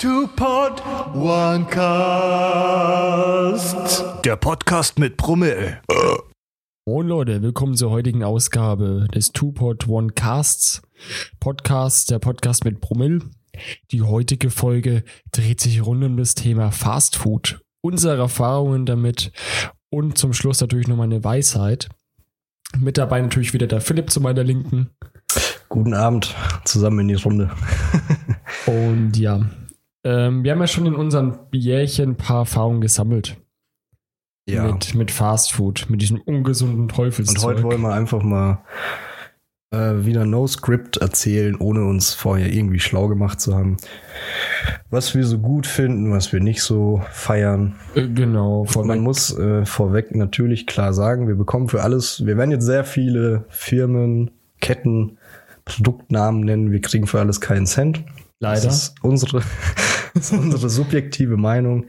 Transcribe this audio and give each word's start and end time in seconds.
Two 0.00 0.28
Pod 0.36 0.80
One 1.12 1.66
Cast. 1.66 2.14
Der 4.24 4.36
Podcast 4.36 4.96
mit 5.00 5.16
Brummel. 5.16 5.80
Moin 6.86 7.08
Leute, 7.08 7.42
willkommen 7.42 7.74
zur 7.74 7.90
heutigen 7.90 8.22
Ausgabe 8.22 9.08
des 9.12 9.32
Two-Pod 9.32 9.88
One 9.88 10.12
Casts 10.12 10.82
Podcast, 11.40 12.12
der 12.12 12.20
Podcast 12.20 12.64
mit 12.64 12.80
Brummel. 12.80 13.22
Die 13.90 14.02
heutige 14.02 14.50
Folge 14.50 15.02
dreht 15.32 15.60
sich 15.60 15.84
rund 15.84 16.04
um 16.04 16.16
das 16.16 16.36
Thema 16.36 16.70
Fast 16.70 17.16
Food, 17.16 17.60
unsere 17.80 18.18
Erfahrungen 18.18 18.86
damit 18.86 19.32
und 19.90 20.16
zum 20.16 20.32
Schluss 20.32 20.60
natürlich 20.60 20.86
noch 20.86 20.94
meine 20.96 21.24
Weisheit. 21.24 21.88
Mit 22.78 22.98
dabei 22.98 23.20
natürlich 23.20 23.52
wieder 23.52 23.66
der 23.66 23.80
Philipp 23.80 24.12
zu 24.12 24.20
meiner 24.20 24.44
Linken. 24.44 24.90
Guten 25.68 25.94
Abend 25.94 26.36
zusammen 26.64 27.00
in 27.00 27.08
die 27.08 27.14
Runde. 27.14 27.50
Und 28.66 29.16
ja, 29.16 29.40
ähm, 30.08 30.42
wir 30.42 30.52
haben 30.52 30.60
ja 30.60 30.66
schon 30.66 30.86
in 30.86 30.94
unseren 30.94 31.38
Jährchen 31.52 32.10
ein 32.10 32.16
paar 32.16 32.40
Erfahrungen 32.40 32.80
gesammelt. 32.80 33.36
Ja. 34.48 34.64
Mit, 34.64 34.94
mit 34.94 35.10
Fast 35.10 35.52
Food, 35.52 35.86
mit 35.90 36.00
diesem 36.00 36.22
ungesunden 36.22 36.88
Teufelszeug. 36.88 37.36
Und 37.36 37.44
heute 37.44 37.62
wollen 37.64 37.82
wir 37.82 37.92
einfach 37.92 38.22
mal 38.22 38.62
äh, 39.70 40.06
wieder 40.06 40.24
No 40.24 40.46
Script 40.46 40.96
erzählen, 40.96 41.54
ohne 41.56 41.84
uns 41.84 42.14
vorher 42.14 42.50
irgendwie 42.50 42.80
schlau 42.80 43.08
gemacht 43.08 43.42
zu 43.42 43.54
haben. 43.54 43.76
Was 44.88 45.14
wir 45.14 45.26
so 45.26 45.38
gut 45.38 45.66
finden, 45.66 46.12
was 46.12 46.32
wir 46.32 46.40
nicht 46.40 46.62
so 46.62 47.02
feiern. 47.10 47.74
Äh, 47.94 48.08
Genau, 48.08 48.64
von 48.64 48.86
man 48.86 49.00
muss 49.00 49.36
äh, 49.36 49.66
vorweg 49.66 50.14
natürlich 50.14 50.66
klar 50.66 50.94
sagen, 50.94 51.28
wir 51.28 51.34
bekommen 51.34 51.68
für 51.68 51.82
alles, 51.82 52.24
wir 52.24 52.38
werden 52.38 52.50
jetzt 52.50 52.64
sehr 52.64 52.84
viele 52.84 53.44
Firmen, 53.50 54.30
Ketten, 54.62 55.18
Produktnamen 55.66 56.40
nennen, 56.40 56.72
wir 56.72 56.80
kriegen 56.80 57.06
für 57.06 57.20
alles 57.20 57.42
keinen 57.42 57.66
Cent. 57.66 58.02
Leider. 58.40 58.62
Das 58.62 58.82
ist 58.82 58.94
unsere, 59.02 59.42
das 60.14 60.30
ist 60.30 60.38
unsere 60.38 60.68
subjektive 60.68 61.36
Meinung. 61.36 61.86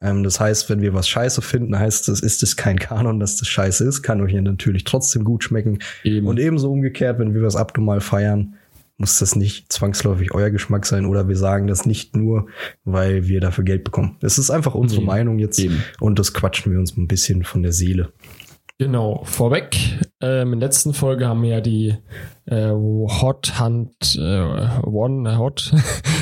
Ähm, 0.00 0.22
das 0.22 0.40
heißt, 0.40 0.68
wenn 0.70 0.80
wir 0.80 0.94
was 0.94 1.08
scheiße 1.08 1.42
finden, 1.42 1.78
heißt 1.78 2.08
das, 2.08 2.20
ist 2.20 2.42
es 2.42 2.56
kein 2.56 2.78
Kanon, 2.78 3.20
dass 3.20 3.36
das 3.36 3.48
scheiße 3.48 3.84
ist, 3.84 4.02
kann 4.02 4.20
euch 4.20 4.32
ja 4.32 4.42
natürlich 4.42 4.84
trotzdem 4.84 5.24
gut 5.24 5.44
schmecken. 5.44 5.78
Eben. 6.04 6.26
Und 6.26 6.38
ebenso 6.38 6.70
umgekehrt, 6.70 7.18
wenn 7.18 7.34
wir 7.34 7.42
was 7.42 7.56
abnormal 7.56 8.00
feiern, 8.00 8.54
muss 8.98 9.18
das 9.18 9.34
nicht 9.34 9.72
zwangsläufig 9.72 10.32
euer 10.32 10.50
Geschmack 10.50 10.86
sein 10.86 11.06
oder 11.06 11.28
wir 11.28 11.36
sagen 11.36 11.66
das 11.66 11.86
nicht 11.86 12.14
nur, 12.14 12.46
weil 12.84 13.26
wir 13.26 13.40
dafür 13.40 13.64
Geld 13.64 13.84
bekommen. 13.84 14.16
Es 14.20 14.38
ist 14.38 14.50
einfach 14.50 14.74
unsere 14.74 15.00
Eben. 15.00 15.08
Meinung 15.08 15.38
jetzt 15.38 15.58
Eben. 15.58 15.82
und 15.98 16.18
das 16.18 16.32
quatschen 16.34 16.72
wir 16.72 16.78
uns 16.78 16.96
ein 16.96 17.08
bisschen 17.08 17.42
von 17.42 17.62
der 17.62 17.72
Seele. 17.72 18.12
Genau, 18.78 19.22
vorweg. 19.24 19.76
Ähm, 20.20 20.54
in 20.54 20.60
der 20.60 20.68
letzten 20.68 20.94
Folge 20.94 21.28
haben 21.28 21.42
wir 21.42 21.50
ja 21.50 21.60
die 21.60 21.94
äh, 22.46 22.70
Hot 22.70 23.58
Hand 23.58 24.16
äh, 24.16 24.80
One 24.84 25.38
Hot 25.38 25.72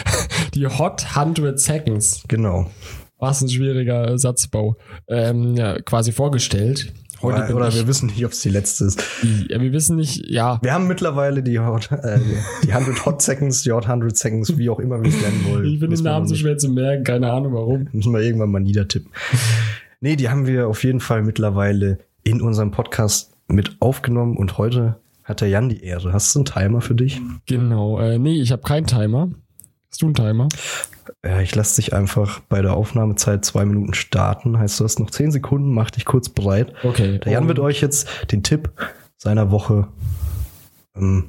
die 0.55 0.67
Hot 0.67 1.07
100 1.17 1.59
Seconds. 1.59 2.23
Genau. 2.29 2.71
Was 3.19 3.41
ein 3.43 3.49
schwieriger 3.49 4.19
Satzbau. 4.19 4.77
Ähm, 5.09 5.55
ja, 5.57 5.81
quasi 5.81 6.13
vorgestellt. 6.13 6.93
Heute 7.23 7.55
Oder, 7.55 7.57
oder 7.57 7.75
wir 7.75 7.87
wissen 7.87 8.07
nicht, 8.07 8.25
ob 8.25 8.33
es 8.33 8.41
die 8.41 8.49
letzte 8.49 8.87
ist. 8.87 9.03
ja, 9.49 9.61
wir 9.61 9.73
wissen 9.73 9.97
nicht, 9.97 10.27
ja, 10.27 10.59
Wir 10.63 10.73
haben 10.73 10.87
mittlerweile 10.87 11.43
die, 11.43 11.59
Hot, 11.59 11.93
äh, 11.93 12.19
die 12.65 12.73
100 12.73 13.05
Hot 13.05 13.21
Seconds, 13.21 13.63
die 13.63 13.73
Hot 13.73 13.85
100 13.85 14.17
Seconds, 14.17 14.57
wie 14.57 14.71
auch 14.71 14.81
immer 14.81 15.03
wir 15.03 15.11
es 15.11 15.21
nennen 15.21 15.45
wollen. 15.51 15.67
ich 15.67 15.81
finde 15.81 15.97
den 15.97 16.05
Namen 16.05 16.27
so 16.27 16.35
schwer 16.35 16.57
zu 16.57 16.71
merken, 16.71 17.05
keine 17.05 17.31
Ahnung 17.31 17.53
warum. 17.53 17.89
Müssen 17.93 18.13
wir 18.15 18.21
irgendwann 18.21 18.51
mal 18.51 18.61
niedertippen. 18.61 19.13
Nee, 20.01 20.17
die 20.17 20.31
haben 20.31 20.47
wir 20.47 20.67
auf 20.69 20.83
jeden 20.83 21.01
Fall 21.01 21.23
mittlerweile 21.23 21.99
in 22.23 22.41
unserem 22.41 22.71
Podcast 22.71 23.33
mit 23.49 23.77
aufgenommen 23.81 24.37
und 24.37 24.59
heute 24.59 25.01
hat 25.25 25.41
der 25.41 25.49
Jan 25.49 25.69
die 25.69 25.83
Ehre. 25.83 26.13
Hast 26.13 26.35
du 26.35 26.41
einen 26.41 26.47
Timer 26.47 26.81
für 26.81 26.95
dich? 26.95 27.21
Genau, 27.47 28.01
äh, 28.01 28.19
nee, 28.19 28.41
ich 28.41 28.53
habe 28.53 28.63
keinen 28.63 28.87
Timer. 28.87 29.31
Hast 29.91 30.03
du 30.03 30.07
einen 30.07 30.15
Timer? 30.15 30.49
Ja, 31.25 31.41
ich 31.41 31.55
lasse 31.55 31.81
dich 31.81 31.93
einfach 31.93 32.41
bei 32.49 32.63
der 32.63 32.75
Aufnahmezeit 32.75 33.45
zwei 33.45 33.65
Minuten 33.65 33.95
starten. 33.95 34.59
Heißt, 34.59 34.79
du 34.79 34.85
hast 34.85 35.01
noch 35.01 35.11
zehn 35.11 35.33
Sekunden, 35.33 35.73
mach 35.73 35.91
dich 35.91 36.05
kurz 36.05 36.29
bereit. 36.29 36.73
Okay. 36.85 37.19
Der 37.19 37.33
Jan 37.33 37.49
wird 37.49 37.59
euch 37.59 37.81
jetzt 37.81 38.09
den 38.31 38.43
Tipp 38.43 38.71
seiner 39.17 39.51
Woche 39.51 39.89
ähm, 40.97 41.29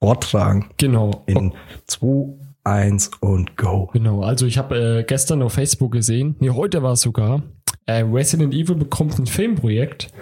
vortragen. 0.00 0.70
Genau. 0.78 1.22
In 1.26 1.52
2, 1.86 2.34
1 2.64 3.10
und 3.20 3.56
go. 3.56 3.90
Genau, 3.92 4.22
also 4.22 4.46
ich 4.46 4.58
habe 4.58 5.00
äh, 5.00 5.04
gestern 5.04 5.42
auf 5.42 5.54
Facebook 5.54 5.92
gesehen, 5.92 6.36
nee, 6.40 6.50
heute 6.50 6.82
war 6.82 6.92
es 6.92 7.00
sogar, 7.00 7.42
äh, 7.86 8.02
Resident 8.02 8.54
Evil 8.54 8.76
bekommt 8.76 9.18
ein 9.18 9.26
Filmprojekt. 9.26 10.12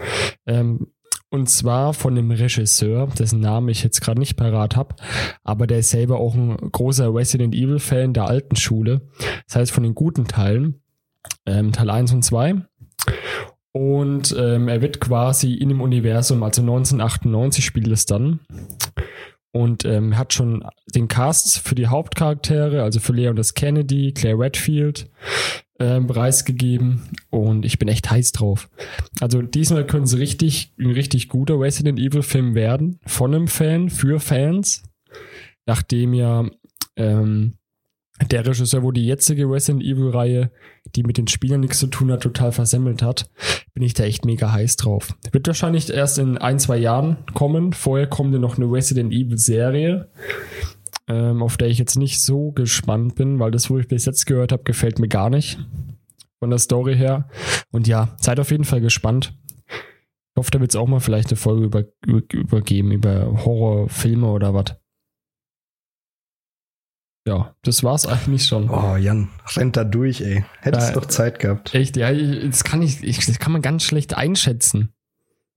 Ähm, 0.46 0.88
und 1.30 1.50
zwar 1.50 1.92
von 1.92 2.14
dem 2.14 2.30
Regisseur, 2.30 3.06
dessen 3.18 3.40
Namen 3.40 3.68
ich 3.68 3.82
jetzt 3.82 4.00
gerade 4.00 4.18
nicht 4.18 4.36
parat 4.36 4.76
habe, 4.76 4.96
aber 5.44 5.66
der 5.66 5.80
ist 5.80 5.90
selber 5.90 6.18
auch 6.20 6.34
ein 6.34 6.56
großer 6.56 7.14
Resident 7.14 7.54
Evil-Fan 7.54 8.14
der 8.14 8.28
alten 8.28 8.56
Schule. 8.56 9.02
Das 9.46 9.56
heißt 9.56 9.72
von 9.72 9.82
den 9.82 9.94
guten 9.94 10.24
Teilen, 10.24 10.80
ähm, 11.44 11.72
Teil 11.72 11.90
1 11.90 12.14
und 12.14 12.22
2. 12.22 12.62
Und 13.72 14.34
ähm, 14.38 14.68
er 14.68 14.80
wird 14.80 15.00
quasi 15.00 15.52
in 15.52 15.68
dem 15.68 15.82
Universum, 15.82 16.42
also 16.42 16.62
1998 16.62 17.62
spielt 17.62 17.88
es 17.88 18.06
dann. 18.06 18.40
Und 19.52 19.84
ähm, 19.84 20.16
hat 20.16 20.32
schon 20.34 20.64
den 20.94 21.08
Cast 21.08 21.60
für 21.60 21.74
die 21.74 21.86
Hauptcharaktere, 21.86 22.82
also 22.82 23.00
für 23.00 23.12
Leon 23.12 23.38
S. 23.38 23.54
Kennedy, 23.54 24.12
Claire 24.12 24.38
Redfield, 24.38 25.10
ähm, 25.80 26.06
preisgegeben. 26.06 27.08
Und 27.30 27.64
ich 27.64 27.78
bin 27.78 27.88
echt 27.88 28.10
heiß 28.10 28.32
drauf. 28.32 28.68
Also 29.20 29.42
diesmal 29.42 29.86
können 29.86 30.06
sie 30.06 30.18
richtig, 30.18 30.74
ein 30.78 30.90
richtig 30.90 31.28
guter 31.28 31.58
Resident 31.58 31.98
Evil 31.98 32.22
Film 32.22 32.54
werden. 32.54 33.00
Von 33.06 33.34
einem 33.34 33.48
Fan, 33.48 33.88
für 33.90 34.20
Fans. 34.20 34.82
Nachdem 35.66 36.14
ja 36.14 36.48
ähm, 36.96 37.57
der 38.26 38.46
Regisseur, 38.46 38.82
wo 38.82 38.90
die 38.90 39.06
jetzige 39.06 39.48
Resident 39.48 39.84
Evil 39.84 40.10
Reihe, 40.10 40.50
die 40.96 41.02
mit 41.02 41.18
den 41.18 41.28
Spielern 41.28 41.60
nichts 41.60 41.78
zu 41.78 41.86
tun 41.86 42.10
hat, 42.10 42.22
total 42.22 42.52
versemmelt 42.52 43.02
hat, 43.02 43.30
bin 43.74 43.82
ich 43.82 43.94
da 43.94 44.04
echt 44.04 44.24
mega 44.24 44.52
heiß 44.52 44.76
drauf. 44.76 45.14
Wird 45.30 45.46
wahrscheinlich 45.46 45.90
erst 45.90 46.18
in 46.18 46.36
ein, 46.38 46.58
zwei 46.58 46.78
Jahren 46.78 47.18
kommen. 47.34 47.72
Vorher 47.72 48.06
kommt 48.06 48.32
ja 48.32 48.40
noch 48.40 48.56
eine 48.56 48.66
Resident 48.66 49.12
Evil 49.12 49.38
Serie, 49.38 50.10
ähm, 51.06 51.42
auf 51.42 51.56
der 51.56 51.68
ich 51.68 51.78
jetzt 51.78 51.96
nicht 51.96 52.20
so 52.20 52.50
gespannt 52.52 53.14
bin, 53.14 53.38
weil 53.38 53.50
das, 53.50 53.70
wo 53.70 53.78
ich 53.78 53.88
bis 53.88 54.04
jetzt 54.04 54.26
gehört 54.26 54.52
habe, 54.52 54.64
gefällt 54.64 54.98
mir 54.98 55.08
gar 55.08 55.30
nicht. 55.30 55.58
Von 56.40 56.50
der 56.50 56.58
Story 56.58 56.96
her. 56.96 57.28
Und 57.72 57.88
ja, 57.88 58.14
seid 58.20 58.38
auf 58.40 58.50
jeden 58.50 58.64
Fall 58.64 58.80
gespannt. 58.80 59.34
Ich 59.68 60.40
hoffe, 60.40 60.52
da 60.52 60.60
wird 60.60 60.70
es 60.70 60.76
auch 60.76 60.86
mal 60.86 61.00
vielleicht 61.00 61.30
eine 61.30 61.36
Folge 61.36 61.64
über, 61.64 61.84
über, 62.06 62.22
übergeben, 62.32 62.92
über 62.92 63.44
Horrorfilme 63.44 64.28
oder 64.28 64.54
was. 64.54 64.76
Ja, 67.26 67.54
das 67.62 67.84
war's 67.84 68.06
eigentlich 68.06 68.46
schon. 68.46 68.70
Oh, 68.70 68.96
Jan, 68.96 69.28
rennt 69.56 69.76
da 69.76 69.84
durch, 69.84 70.20
ey. 70.22 70.44
Hättest 70.60 70.90
Äh, 70.90 70.94
doch 70.94 71.06
Zeit 71.06 71.38
gehabt. 71.40 71.74
Echt, 71.74 71.96
ja, 71.96 72.12
das 72.12 72.64
kann 72.64 72.80
ich, 72.80 73.02
ich, 73.04 73.26
das 73.26 73.38
kann 73.38 73.52
man 73.52 73.60
ganz 73.62 73.82
schlecht 73.84 74.14
einschätzen. 74.16 74.90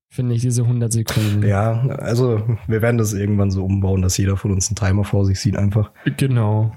Finde 0.09 0.35
ich, 0.35 0.41
diese 0.41 0.63
100 0.63 0.91
Sekunden. 0.91 1.47
Ja, 1.47 1.71
also 1.99 2.57
wir 2.67 2.81
werden 2.81 2.97
das 2.97 3.13
irgendwann 3.13 3.49
so 3.51 3.63
umbauen, 3.63 4.01
dass 4.01 4.17
jeder 4.17 4.35
von 4.35 4.51
uns 4.51 4.67
einen 4.67 4.75
Timer 4.75 5.05
vor 5.05 5.23
sich 5.25 5.39
sieht 5.39 5.55
einfach. 5.55 5.91
Genau. 6.17 6.75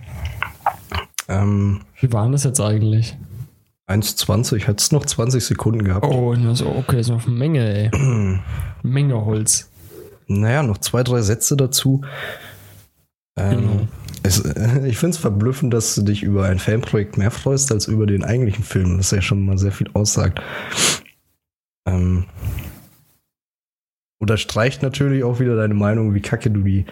Ähm, 1.29 1.81
Wie 1.99 2.13
waren 2.13 2.31
das 2.31 2.45
jetzt 2.45 2.61
eigentlich? 2.61 3.17
1,20, 3.89 4.67
hättest 4.67 4.93
noch 4.93 5.05
20 5.05 5.45
Sekunden 5.45 5.83
gehabt. 5.85 6.07
Oh, 6.07 6.35
okay, 6.79 7.03
so 7.03 7.15
eine 7.15 7.35
Menge, 7.35 7.91
ey. 7.91 7.91
Menge 8.85 9.25
Holz. 9.25 9.71
Naja, 10.27 10.63
noch 10.63 10.79
zwei, 10.79 11.03
drei 11.03 11.21
Sätze 11.21 11.57
dazu. 11.57 12.03
Ähm, 13.37 13.51
Genau. 13.51 13.89
es, 14.23 14.45
ich 14.85 14.99
finde 14.99 15.15
es 15.15 15.19
verblüffend, 15.19 15.73
dass 15.75 15.95
du 15.95 16.03
dich 16.03 16.23
über 16.23 16.47
ein 16.47 16.59
Fanprojekt 16.59 17.17
mehr 17.19 17.31
freust 17.31 17.73
als 17.73 17.87
über 17.87 18.07
den 18.07 18.25
eigentlichen 18.25 18.65
Film, 18.65 18.97
das 18.97 19.11
ja 19.11 19.21
schon 19.23 19.45
mal 19.45 19.59
sehr 19.59 19.73
viel 19.73 19.89
aussagt. 19.93 20.41
Ähm, 21.87 22.25
unterstreicht 24.25 24.83
natürlich 24.83 25.23
auch 25.23 25.39
wieder 25.39 25.55
deine 25.55 25.75
Meinung, 25.75 26.15
wie 26.15 26.21
kacke 26.21 26.51
du 26.51 26.63
die, 26.63 26.87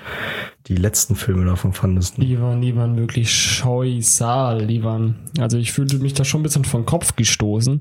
die 0.66 0.76
letzten 0.76 1.16
Filme 1.16 1.46
davon 1.46 1.72
fandest. 1.72 2.18
ne? 2.18 2.26
Die 2.26 2.38
waren, 2.38 2.60
die 2.60 2.76
waren 2.76 2.98
wirklich 2.98 3.32
scheusal. 3.32 4.66
Die 4.66 4.84
waren, 4.84 5.16
also 5.38 5.56
ich 5.56 5.72
fühlte 5.72 5.96
mich 5.96 6.12
da 6.12 6.24
schon 6.24 6.40
ein 6.40 6.42
bisschen 6.42 6.66
vom 6.66 6.84
Kopf 6.84 7.16
gestoßen. 7.16 7.80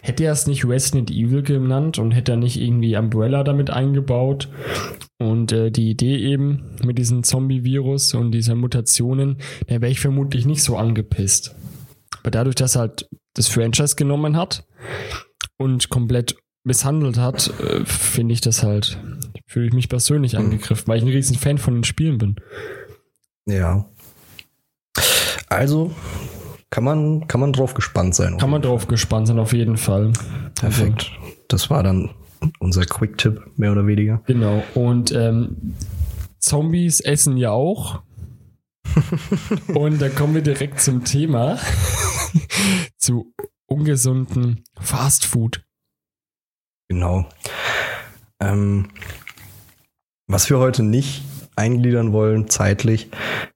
Hätte 0.00 0.24
er 0.24 0.32
es 0.32 0.46
nicht 0.46 0.64
Resident 0.64 1.10
Evil 1.10 1.42
genannt 1.42 1.98
und 1.98 2.12
hätte 2.12 2.32
er 2.32 2.38
nicht 2.38 2.58
irgendwie 2.58 2.96
Umbrella 2.96 3.44
damit 3.44 3.68
eingebaut 3.68 4.48
und 5.18 5.52
äh, 5.52 5.70
die 5.70 5.90
Idee 5.90 6.16
eben 6.16 6.78
mit 6.82 6.96
diesem 6.96 7.24
Zombie-Virus 7.24 8.14
und 8.14 8.32
dieser 8.32 8.54
Mutationen, 8.54 9.36
da 9.66 9.82
wäre 9.82 9.92
ich 9.92 10.00
vermutlich 10.00 10.46
nicht 10.46 10.62
so 10.62 10.78
angepisst. 10.78 11.54
Aber 12.20 12.30
dadurch, 12.30 12.54
dass 12.54 12.74
er 12.74 12.80
halt 12.80 13.06
das 13.34 13.48
Franchise 13.48 13.96
genommen 13.96 14.34
hat 14.34 14.64
und 15.58 15.90
komplett 15.90 16.36
misshandelt 16.68 17.18
hat, 17.18 17.52
äh, 17.60 17.84
finde 17.84 18.32
ich 18.34 18.40
das 18.40 18.62
halt, 18.62 18.98
fühle 19.46 19.66
ich 19.66 19.72
mich 19.72 19.88
persönlich 19.88 20.34
Hm. 20.34 20.44
angegriffen, 20.44 20.86
weil 20.86 20.98
ich 20.98 21.04
ein 21.04 21.08
riesen 21.10 21.36
Fan 21.36 21.58
von 21.58 21.74
den 21.74 21.84
Spielen 21.84 22.18
bin. 22.18 22.36
Ja. 23.46 23.86
Also 25.48 25.92
kann 26.70 26.84
man, 26.84 27.26
kann 27.26 27.40
man 27.40 27.52
drauf 27.52 27.74
gespannt 27.74 28.14
sein. 28.14 28.36
Kann 28.38 28.50
man 28.50 28.62
drauf 28.62 28.86
gespannt 28.86 29.26
sein, 29.26 29.38
auf 29.38 29.52
jeden 29.52 29.76
Fall. 29.78 30.12
Perfekt. 30.54 31.10
Das 31.48 31.70
war 31.70 31.82
dann 31.82 32.10
unser 32.60 32.84
Quick-Tipp, 32.84 33.40
mehr 33.56 33.72
oder 33.72 33.86
weniger. 33.86 34.20
Genau. 34.26 34.62
Und 34.74 35.10
ähm, 35.12 35.74
Zombies 36.38 37.00
essen 37.00 37.36
ja 37.36 37.50
auch. 37.50 38.02
Und 39.74 40.00
da 40.00 40.08
kommen 40.08 40.34
wir 40.34 40.42
direkt 40.42 40.80
zum 40.80 41.04
Thema. 41.04 41.58
zu 42.98 43.32
ungesunden 43.66 44.62
Fast 44.80 45.24
Food. 45.24 45.64
Genau. 46.88 47.26
Ähm, 48.40 48.88
was 50.26 50.48
wir 50.50 50.58
heute 50.58 50.82
nicht 50.82 51.22
eingliedern 51.56 52.12
wollen, 52.12 52.48
zeitlich, 52.48 53.10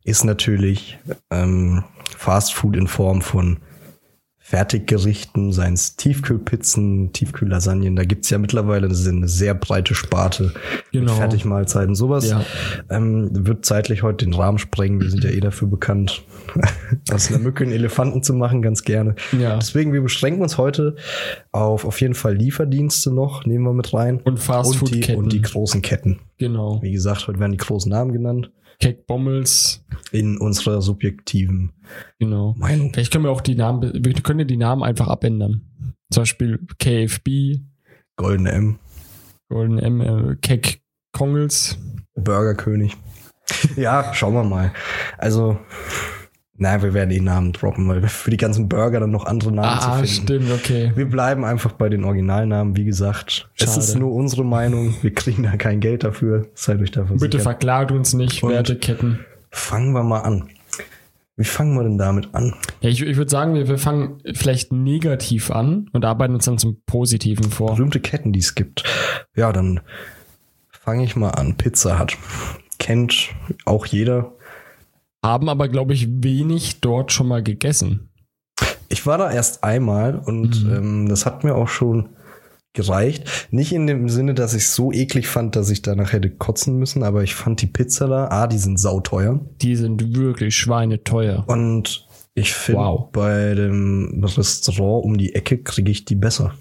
ist 0.04 0.24
natürlich 0.24 0.98
ähm, 1.30 1.84
Fast 2.16 2.54
Food 2.54 2.76
in 2.76 2.88
Form 2.88 3.22
von 3.22 3.58
Fertiggerichten, 4.52 5.50
seien 5.50 5.72
es 5.72 5.96
Tiefkühlpizzen, 5.96 7.10
Tiefkühllasagnen, 7.14 7.96
da 7.96 8.04
gibt's 8.04 8.28
ja 8.28 8.36
mittlerweile 8.36 8.86
eine 8.88 9.26
sehr 9.26 9.54
breite 9.54 9.94
Sparte 9.94 10.52
Genau. 10.92 11.12
mit 11.12 11.20
Fertigmahlzeiten. 11.20 11.94
Sowas 11.94 12.28
Ja. 12.28 12.44
ähm, 12.90 13.30
wird 13.32 13.64
zeitlich 13.64 14.02
heute 14.02 14.26
den 14.26 14.34
Rahmen 14.34 14.58
sprengen. 14.58 15.00
Wir 15.00 15.08
sind 15.08 15.24
ja 15.24 15.30
eh 15.30 15.40
dafür 15.40 15.68
bekannt, 15.68 16.22
aus 17.10 17.28
einer 17.30 17.38
Mücke 17.38 17.64
einen 17.64 17.72
Elefanten 17.72 18.22
zu 18.22 18.34
machen, 18.34 18.60
ganz 18.60 18.84
gerne. 18.84 19.14
Ja. 19.38 19.56
Deswegen, 19.56 19.94
wir 19.94 20.02
beschränken 20.02 20.42
uns 20.42 20.58
heute 20.58 20.96
auf 21.50 21.86
auf 21.86 22.00
jeden 22.02 22.14
Fall 22.14 22.34
Lieferdienste 22.36 23.10
noch, 23.10 23.46
nehmen 23.46 23.64
wir 23.64 23.72
mit 23.72 23.94
rein. 23.94 24.20
Und 24.24 24.38
Fast 24.38 24.82
und 24.82 24.94
die, 24.94 25.14
und 25.14 25.32
die 25.32 25.40
großen 25.40 25.80
Ketten. 25.80 26.18
genau. 26.36 26.78
Wie 26.82 26.92
gesagt, 26.92 27.26
heute 27.26 27.38
werden 27.40 27.52
die 27.52 27.56
großen 27.58 27.88
Namen 27.90 28.12
genannt. 28.12 28.50
Cake 28.80 29.04
Bommels. 29.06 29.84
In 30.10 30.38
unserer 30.38 30.82
subjektiven 30.82 31.72
Genau. 32.18 32.54
Meinung. 32.58 32.92
Vielleicht 32.92 33.12
können 33.12 33.24
wir 33.24 33.30
auch 33.30 33.40
die 33.40 33.54
Namen, 33.54 33.92
wir 33.94 34.12
können 34.14 34.46
die 34.46 34.56
Namen 34.56 34.82
einfach 34.82 35.08
abändern. 35.08 35.62
Zum 36.10 36.22
Beispiel 36.22 36.60
KFB, 36.78 37.60
Goldene 38.16 38.52
M, 38.52 38.78
Golden 39.48 39.78
M, 39.78 40.00
äh, 40.00 40.36
Cake 40.42 40.78
Kongels. 41.12 41.78
Burgerkönig. 42.14 42.96
ja, 43.76 44.12
schauen 44.14 44.34
wir 44.34 44.44
mal. 44.44 44.72
Also, 45.18 45.58
na, 46.58 46.82
wir 46.82 46.94
werden 46.94 47.10
die 47.10 47.20
Namen 47.20 47.52
droppen, 47.52 47.88
weil 47.88 48.02
wir 48.02 48.08
für 48.08 48.30
die 48.30 48.36
ganzen 48.36 48.68
Burger 48.68 49.00
dann 49.00 49.10
noch 49.10 49.24
andere 49.24 49.50
Namen 49.52 49.78
Ah, 49.80 49.80
zu 49.80 50.06
finden. 50.06 50.06
stimmt, 50.46 50.52
okay. 50.52 50.92
Wir 50.94 51.06
bleiben 51.08 51.44
einfach 51.44 51.72
bei 51.72 51.88
den 51.88 52.04
Originalnamen. 52.04 52.76
Wie 52.76 52.84
gesagt, 52.84 53.48
es 53.56 53.64
Schade. 53.66 53.78
ist 53.80 53.94
nur 53.98 54.12
unsere 54.12 54.44
Meinung. 54.44 54.94
Wir 55.02 55.12
kriegen 55.14 55.42
da 55.44 55.56
kein 55.56 55.80
Geld 55.80 56.04
dafür. 56.04 56.46
Seid 56.54 56.80
euch 56.80 56.90
da 56.90 57.02
Bitte 57.02 57.18
versichert. 57.18 57.42
verklagt 57.42 57.90
uns 57.90 58.12
nicht, 58.12 58.42
Und- 58.42 58.52
Werteketten. 58.52 59.24
Fangen 59.50 59.92
wir 59.92 60.02
mal 60.02 60.20
an. 60.20 60.48
Wie 61.36 61.44
fangen 61.44 61.74
wir 61.74 61.82
denn 61.82 61.96
damit 61.98 62.28
an? 62.34 62.54
Ja, 62.82 62.90
ich, 62.90 63.00
ich 63.02 63.16
würde 63.16 63.30
sagen, 63.30 63.54
wir, 63.54 63.66
wir 63.66 63.78
fangen 63.78 64.18
vielleicht 64.34 64.70
negativ 64.72 65.50
an 65.50 65.88
und 65.92 66.04
arbeiten 66.04 66.34
uns 66.34 66.44
dann 66.44 66.58
zum 66.58 66.82
Positiven 66.86 67.50
vor. 67.50 67.74
Berühmte 67.74 68.00
Ketten, 68.00 68.32
die 68.32 68.40
es 68.40 68.54
gibt. 68.54 68.84
Ja, 69.34 69.52
dann 69.52 69.80
fange 70.70 71.04
ich 71.04 71.16
mal 71.16 71.30
an. 71.30 71.56
Pizza 71.56 71.98
hat. 71.98 72.16
Kennt 72.78 73.30
auch 73.64 73.86
jeder. 73.86 74.32
Haben 75.24 75.48
aber, 75.48 75.68
glaube 75.68 75.92
ich, 75.94 76.08
wenig 76.10 76.80
dort 76.80 77.12
schon 77.12 77.28
mal 77.28 77.42
gegessen. 77.42 78.10
Ich 78.88 79.06
war 79.06 79.18
da 79.18 79.30
erst 79.30 79.64
einmal 79.64 80.16
und 80.18 80.64
Mhm. 80.64 80.72
ähm, 80.74 81.08
das 81.08 81.24
hat 81.26 81.44
mir 81.44 81.54
auch 81.54 81.68
schon 81.68 82.10
gereicht. 82.74 83.48
Nicht 83.50 83.72
in 83.72 83.86
dem 83.86 84.08
Sinne, 84.08 84.34
dass 84.34 84.54
ich 84.54 84.64
es 84.64 84.74
so 84.74 84.92
eklig 84.92 85.28
fand, 85.28 85.56
dass 85.56 85.70
ich 85.70 85.82
danach 85.82 86.12
hätte 86.12 86.30
kotzen 86.30 86.78
müssen, 86.78 87.02
aber 87.02 87.22
ich 87.22 87.34
fand 87.34 87.60
die 87.62 87.66
Pizza 87.66 88.08
da, 88.08 88.28
ah, 88.28 88.46
die 88.46 88.58
sind 88.58 88.78
sauteuer. 88.80 89.40
Die 89.60 89.76
sind 89.76 90.14
wirklich 90.16 90.56
schweineteuer. 90.56 91.44
Und 91.46 92.06
ich 92.34 92.54
finde, 92.54 92.80
Wow. 92.80 93.10
bei 93.12 93.54
dem 93.54 94.24
Restaurant 94.24 95.04
um 95.04 95.18
die 95.18 95.34
Ecke 95.34 95.58
kriege 95.62 95.90
ich 95.90 96.04
die 96.06 96.14
besser. 96.14 96.54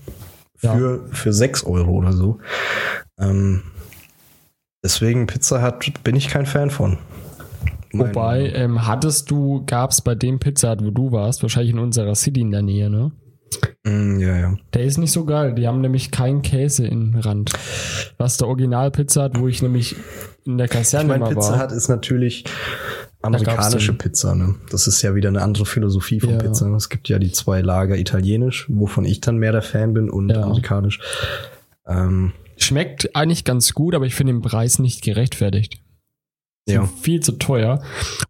Ja. 0.62 0.76
Für, 0.76 1.08
für 1.12 1.34
6 1.34 1.64
Euro 1.64 1.92
oder 1.92 2.14
so. 2.14 2.40
Ähm, 3.20 3.64
deswegen 4.84 5.28
Pizza 5.28 5.62
hat, 5.62 5.86
bin 6.04 6.16
ich 6.16 6.28
kein 6.28 6.46
Fan 6.46 6.70
von. 6.70 6.98
Mein- 7.94 8.08
Wobei, 8.10 8.50
ähm, 8.54 8.88
hattest 8.88 9.30
du, 9.32 9.64
gab 9.66 9.92
es 9.92 10.02
bei 10.02 10.16
dem 10.16 10.40
Pizza 10.40 10.72
Hut, 10.72 10.84
wo 10.84 10.92
du 10.92 11.12
warst, 11.12 11.42
wahrscheinlich 11.44 11.74
in 11.74 11.80
unserer 11.80 12.16
City 12.16 12.42
in 12.42 12.52
der 12.52 12.62
Nähe, 12.62 12.90
ne? 12.90 13.12
Mm, 13.84 14.20
ja, 14.20 14.38
ja. 14.38 14.58
Der 14.74 14.84
ist 14.86 14.98
nicht 14.98 15.12
so 15.12 15.26
geil. 15.26 15.54
Die 15.56 15.68
haben 15.68 15.82
nämlich 15.82 16.10
keinen 16.12 16.42
Käse 16.42 16.88
im 16.88 17.16
Rand. 17.16 17.52
Was 18.18 18.38
der 18.38 18.48
Original 18.48 18.92
Pizza 18.92 19.24
hat, 19.24 19.38
wo 19.40 19.48
ich 19.50 19.62
nämlich 19.62 19.96
in 20.46 20.58
der 20.58 20.66
Ich 20.66 20.72
Kaserne 20.72 21.10
meine, 21.10 21.26
mal 21.26 21.34
Pizza 21.36 21.52
war. 21.54 21.60
hat 21.60 21.72
ist 21.74 21.90
natürlich 21.90 22.46
amerikanische 23.22 23.94
Pizza. 23.94 24.36
Ne? 24.36 24.56
Das 24.72 24.88
ist 24.88 25.02
ja 25.02 25.14
wieder 25.16 25.30
eine 25.30 25.42
andere 25.42 25.66
Philosophie 25.66 26.20
von 26.22 26.30
Ja. 26.32 26.38
Pizza. 26.38 26.68
Es 26.76 26.90
gibt 26.90 27.10
ja 27.10 27.20
die 27.20 27.32
zwei 27.32 27.62
Lager 27.62 27.98
italienisch, 27.98 28.68
wovon 28.70 29.04
ich 29.04 29.20
dann 29.20 29.38
mehr 29.38 29.52
der 29.52 29.62
Fan 29.62 29.94
bin, 29.94 30.10
und 30.10 30.30
Ja. 30.30 30.44
amerikanisch. 30.44 31.00
Ähm, 31.88 32.32
Schmeckt 32.58 33.16
eigentlich 33.16 33.44
ganz 33.44 33.74
gut, 33.74 33.96
aber 33.96 34.06
ich 34.06 34.16
finde 34.16 34.34
den 34.34 34.42
Preis 34.42 34.80
nicht 34.80 35.04
gerechtfertigt. 35.04 35.82
Ja. 36.68 36.86
Viel 37.02 37.22
zu 37.22 37.34
teuer. 37.34 37.82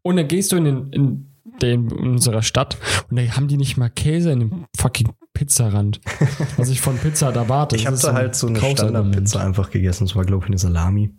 Und 0.02 0.18
dann 0.18 0.28
gehst 0.28 0.52
du 0.52 0.58
in, 0.58 0.66
den, 0.66 0.90
in, 0.92 1.32
den, 1.62 1.90
in 1.90 2.12
unserer 2.12 2.42
Stadt 2.42 2.78
und 3.10 3.18
da 3.18 3.24
haben 3.36 3.48
die 3.48 3.58
nicht 3.58 3.78
mal 3.78 3.90
Käse 3.90 4.32
in 4.32 4.40
dem 4.40 4.66
fucking 4.78 5.10
Pizzarand. 5.34 6.02
Was 6.58 6.70
ich 6.70 6.82
von 6.82 6.98
Pizza 6.98 7.30
Hut 7.30 7.36
erwarte. 7.36 7.76
Ich 7.76 7.88
habe 7.88 7.98
da 7.98 8.14
halt 8.14 8.36
so 8.36 8.48
eine. 8.48 8.60
Standardpizza 8.60 9.40
einfach 9.40 9.72
gegessen. 9.72 10.06
Das 10.06 10.16
war, 10.16 10.26
glaube 10.26 10.44
ich, 10.44 10.50
eine 10.50 10.58
Salami. 10.58 11.12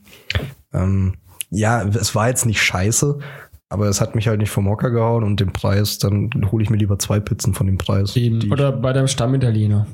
Ähm, 0.73 1.15
ja, 1.51 1.83
es 1.83 2.15
war 2.15 2.29
jetzt 2.29 2.47
nicht 2.47 2.63
scheiße, 2.63 3.19
aber 3.69 3.89
es 3.89 4.01
hat 4.01 4.15
mich 4.15 4.29
halt 4.29 4.41
nicht 4.41 4.51
vom 4.51 4.69
Hocker 4.69 4.91
gehauen 4.91 5.23
und 5.23 5.41
den 5.41 5.53
Preis, 5.53 5.99
dann 5.99 6.31
hole 6.51 6.63
ich 6.63 6.71
mir 6.71 6.77
lieber 6.77 6.99
zwei 6.99 7.21
Pizzen 7.21 7.55
von 7.55 7.67
dem 7.67 7.79
Preis. 7.79 8.17
Eben. 8.17 8.51
Oder 8.51 8.73
bei 8.73 8.93
deinem 8.93 9.09
Stammitaliener. 9.09 9.87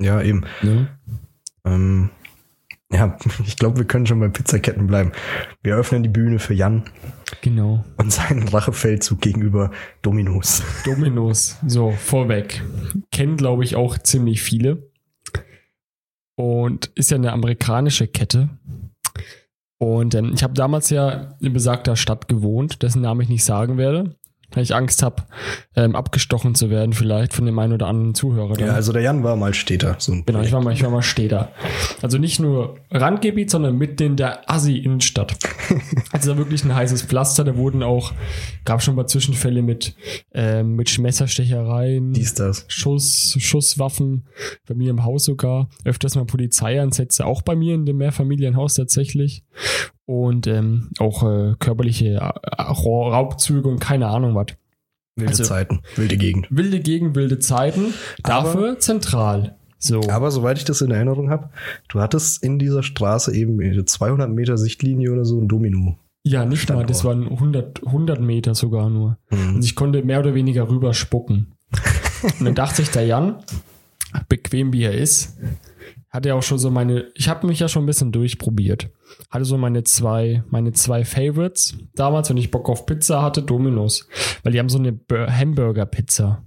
ja, 0.00 0.22
eben. 0.22 0.44
Ne? 0.62 0.88
Ähm, 1.64 2.10
ja, 2.94 3.18
ich 3.46 3.56
glaube, 3.56 3.78
wir 3.78 3.84
können 3.84 4.06
schon 4.06 4.20
bei 4.20 4.28
Pizzaketten 4.28 4.86
bleiben. 4.86 5.12
Wir 5.62 5.76
öffnen 5.76 6.02
die 6.02 6.08
Bühne 6.08 6.38
für 6.38 6.54
Jan 6.54 6.84
Genau. 7.42 7.84
und 7.96 8.12
seinen 8.12 8.46
Rachefeldzug 8.48 9.20
gegenüber 9.20 9.70
Dominos. 10.02 10.62
Dominos. 10.84 11.58
So, 11.66 11.90
vorweg. 11.90 12.62
Kennen, 13.10 13.36
glaube 13.36 13.64
ich, 13.64 13.76
auch 13.76 13.98
ziemlich 13.98 14.42
viele. 14.42 14.90
Und 16.36 16.86
ist 16.94 17.10
ja 17.10 17.16
eine 17.16 17.32
amerikanische 17.32 18.06
Kette. 18.08 18.48
Und 19.78 20.14
ähm, 20.14 20.32
ich 20.34 20.42
habe 20.42 20.54
damals 20.54 20.90
ja 20.90 21.36
in 21.40 21.52
besagter 21.52 21.96
Stadt 21.96 22.28
gewohnt, 22.28 22.82
dessen 22.82 23.02
Namen 23.02 23.20
ich 23.22 23.28
nicht 23.28 23.44
sagen 23.44 23.76
werde, 23.76 24.16
weil 24.54 24.62
ich 24.62 24.74
Angst 24.74 25.02
habe, 25.02 25.24
ähm, 25.76 25.96
abgestochen 25.96 26.54
zu 26.54 26.70
werden, 26.70 26.92
vielleicht 26.92 27.32
von 27.32 27.46
dem 27.46 27.58
einen 27.58 27.72
oder 27.72 27.86
anderen 27.86 28.14
Zuhörer. 28.14 28.58
Ja, 28.58 28.66
dann. 28.66 28.74
also 28.74 28.92
der 28.92 29.02
Jan 29.02 29.22
war 29.22 29.36
mal 29.36 29.54
Städter. 29.54 29.96
So 29.98 30.14
Genau, 30.24 30.42
ich 30.42 30.52
war 30.52 30.62
mal, 30.62 30.72
ich 30.72 30.82
war 30.82 30.90
mal 30.90 31.02
Städter. 31.02 31.52
Also 32.02 32.18
nicht 32.18 32.40
nur 32.40 32.76
Randgebiet, 32.90 33.50
sondern 33.50 33.76
mitten 33.76 34.02
in 34.02 34.16
der 34.16 34.50
Assi-Innenstadt. 34.50 35.36
Also 36.12 36.32
da 36.32 36.38
wirklich 36.38 36.64
ein 36.64 36.74
heißes 36.74 37.02
Pflaster. 37.02 37.42
Da 37.42 37.56
wurden 37.56 37.82
auch, 37.82 38.12
gab 38.64 38.82
schon 38.82 38.94
mal 38.94 39.06
Zwischenfälle 39.06 39.62
mit, 39.62 39.96
ähm, 40.32 40.76
mit 40.76 40.96
Messerstechereien, 40.96 42.12
Dies, 42.12 42.34
das. 42.34 42.64
Schuss, 42.68 43.36
Schusswaffen, 43.40 44.26
bei 44.68 44.74
mir 44.74 44.90
im 44.90 45.04
Haus 45.04 45.24
sogar. 45.24 45.68
Öfters 45.84 46.14
mal 46.14 46.24
Polizeieinsätze, 46.24 47.26
auch 47.26 47.42
bei 47.42 47.56
mir 47.56 47.74
in 47.74 47.84
dem 47.84 47.96
Mehrfamilienhaus 47.96 48.74
tatsächlich. 48.74 49.42
Und 50.06 50.46
ähm, 50.46 50.90
auch 50.98 51.22
äh, 51.22 51.54
körperliche 51.58 52.14
äh, 52.16 52.62
Raubzüge 52.62 53.68
und 53.68 53.80
keine 53.80 54.08
Ahnung 54.08 54.34
was. 54.34 54.46
Wilde 55.16 55.30
Also- 55.30 55.44
Zeiten, 55.44 55.80
wilde 55.96 56.16
Gegend. 56.16 56.46
Wilde 56.50 56.80
Gegend, 56.80 57.14
wilde 57.14 57.38
Zeiten. 57.38 57.94
Dafür 58.22 58.78
zentral. 58.80 59.56
So. 59.78 60.00
Aber 60.08 60.30
soweit 60.30 60.58
ich 60.58 60.64
das 60.64 60.80
in 60.80 60.90
Erinnerung 60.90 61.30
habe, 61.30 61.50
du 61.88 62.00
hattest 62.00 62.42
in 62.42 62.58
dieser 62.58 62.82
Straße 62.82 63.34
eben 63.34 63.60
in 63.60 63.86
200 63.86 64.30
Meter 64.30 64.56
Sichtlinie 64.56 65.12
oder 65.12 65.24
so 65.24 65.38
ein 65.40 65.46
Domino. 65.46 65.98
Ja, 66.26 66.46
nicht 66.46 66.60
mal, 66.70 66.74
Standort. 66.76 66.90
das 66.90 67.04
waren 67.04 67.28
100, 67.28 67.86
100 67.86 68.20
Meter 68.20 68.54
sogar 68.54 68.88
nur. 68.88 69.18
Mhm. 69.30 69.56
Und 69.56 69.64
ich 69.64 69.74
konnte 69.76 70.02
mehr 70.02 70.20
oder 70.20 70.34
weniger 70.34 70.68
rüber 70.70 70.94
spucken. 70.94 71.52
Und 72.40 72.46
dann 72.46 72.54
dachte 72.54 72.76
sich 72.76 72.90
der 72.90 73.04
Jan, 73.04 73.36
bequem 74.30 74.72
wie 74.72 74.84
er 74.84 74.94
ist, 74.94 75.36
hatte 76.14 76.28
ja 76.28 76.34
auch 76.36 76.42
schon 76.42 76.58
so 76.58 76.70
meine, 76.70 77.10
ich 77.14 77.28
habe 77.28 77.46
mich 77.46 77.58
ja 77.58 77.68
schon 77.68 77.82
ein 77.82 77.86
bisschen 77.86 78.12
durchprobiert. 78.12 78.88
Hatte 79.30 79.44
so 79.44 79.58
meine 79.58 79.82
zwei, 79.82 80.44
meine 80.48 80.72
zwei 80.72 81.04
Favorites. 81.04 81.76
Damals, 81.94 82.30
wenn 82.30 82.36
ich 82.36 82.52
Bock 82.52 82.68
auf 82.68 82.86
Pizza 82.86 83.20
hatte, 83.20 83.42
Domino's. 83.42 84.08
Weil 84.44 84.52
die 84.52 84.60
haben 84.60 84.68
so 84.68 84.78
eine 84.78 84.92
Bur- 84.92 85.26
Hamburger-Pizza. 85.26 86.44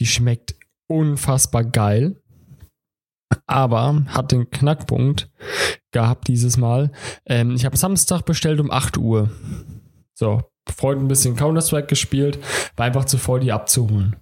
Die 0.00 0.06
schmeckt 0.06 0.54
unfassbar 0.88 1.64
geil. 1.64 2.20
Aber 3.46 4.04
hat 4.08 4.32
den 4.32 4.48
Knackpunkt 4.48 5.30
gehabt 5.90 6.28
dieses 6.28 6.56
Mal. 6.56 6.90
Ähm, 7.26 7.54
ich 7.54 7.64
habe 7.66 7.76
Samstag 7.76 8.22
bestellt 8.24 8.60
um 8.60 8.70
8 8.70 8.96
Uhr. 8.96 9.30
So, 10.14 10.42
Freund 10.74 11.02
ein 11.02 11.08
bisschen 11.08 11.36
Counter-Strike 11.36 11.88
gespielt, 11.88 12.38
war 12.76 12.86
einfach 12.86 13.04
zu 13.04 13.18
voll, 13.18 13.40
die 13.40 13.52
abzuholen. 13.52 14.16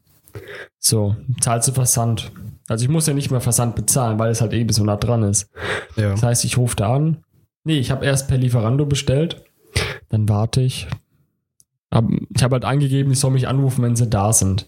So, 0.78 1.16
zahlst 1.40 1.68
du 1.68 1.72
Versand. 1.72 2.32
Also 2.68 2.84
ich 2.84 2.90
muss 2.90 3.06
ja 3.06 3.14
nicht 3.14 3.30
mehr 3.30 3.40
Versand 3.40 3.74
bezahlen, 3.74 4.18
weil 4.18 4.30
es 4.30 4.40
halt 4.40 4.52
eh 4.52 4.64
bis 4.64 4.76
so 4.76 4.84
nah 4.84 4.96
dran 4.96 5.22
ist. 5.22 5.50
Ja. 5.96 6.10
Das 6.10 6.22
heißt, 6.22 6.44
ich 6.44 6.56
rufe 6.56 6.76
da 6.76 6.94
an. 6.94 7.24
Nee, 7.64 7.78
ich 7.78 7.90
habe 7.90 8.04
erst 8.04 8.28
per 8.28 8.38
Lieferando 8.38 8.86
bestellt. 8.86 9.44
Dann 10.08 10.28
warte 10.28 10.60
ich. 10.60 10.88
Hab, 11.92 12.06
ich 12.34 12.42
habe 12.42 12.54
halt 12.54 12.64
angegeben, 12.64 13.12
ich 13.12 13.20
soll 13.20 13.32
mich 13.32 13.48
anrufen, 13.48 13.82
wenn 13.82 13.96
sie 13.96 14.08
da 14.08 14.32
sind. 14.32 14.66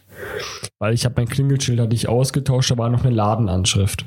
Weil 0.78 0.92
ich 0.92 1.04
habe 1.04 1.14
mein 1.16 1.28
Klingelschild 1.28 1.80
hatte 1.80 1.94
ich 1.94 2.08
ausgetauscht, 2.08 2.70
da 2.70 2.78
war 2.78 2.90
noch 2.90 3.04
eine 3.04 3.14
Ladenanschrift. 3.14 4.06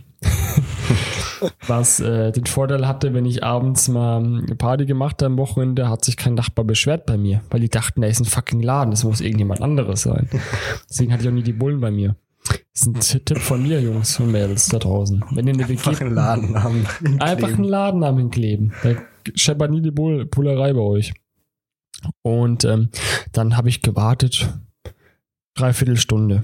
Was 1.68 2.00
äh, 2.00 2.32
den 2.32 2.46
Vorteil 2.46 2.88
hatte, 2.88 3.14
wenn 3.14 3.26
ich 3.26 3.44
abends 3.44 3.88
mal 3.88 4.18
eine 4.18 4.56
Party 4.56 4.86
gemacht 4.86 5.22
habe 5.22 5.34
am 5.34 5.38
Wochenende, 5.38 5.90
hat 5.90 6.06
sich 6.06 6.18
kein 6.18 6.34
Nachbar 6.34 6.66
beschwert 6.66 7.06
bei 7.06 7.18
mir, 7.18 7.42
weil 7.50 7.60
die 7.60 7.70
dachten, 7.70 8.02
da 8.02 8.08
ist 8.08 8.20
ein 8.20 8.26
fucking 8.26 8.62
Laden, 8.62 8.92
das 8.92 9.04
muss 9.04 9.22
irgendjemand 9.22 9.62
anderes 9.62 10.02
sein. 10.04 10.30
Deswegen 10.90 11.12
hatte 11.12 11.24
ich 11.24 11.30
auch 11.30 11.34
nie 11.34 11.44
die 11.44 11.54
Bullen 11.54 11.80
bei 11.80 11.92
mir. 11.92 12.16
Das 12.74 12.88
ist 12.88 13.16
ein 13.16 13.26
Tipp 13.26 13.40
von 13.40 13.64
mir, 13.64 13.82
Jungs 13.82 14.20
und 14.20 14.32
Mädels 14.32 14.68
da 14.68 14.80
draußen. 14.80 15.24
Wenn 15.32 15.48
ihr 15.48 15.54
eine 15.54 15.68
WG 15.68 15.74
Einfach 15.74 16.02
einen 16.02 16.14
Ladennamen. 16.14 16.88
Einfach 17.20 17.48
einen 17.50 17.64
Ladennamen 17.64 18.20
hinkleben. 18.20 18.74
Da 18.84 18.92
scheppert 19.36 19.72
nie 19.72 19.82
die 19.82 19.92
Bull 19.92 20.26
Bullerei 20.26 20.74
bei 20.74 20.80
euch. 20.80 21.14
Und 22.22 22.66
ähm, 22.66 22.90
dann 23.32 23.58
habe 23.58 23.70
ich 23.70 23.82
gewartet. 23.82 24.48
Dreiviertel 25.56 25.98
Stunde. 25.98 26.44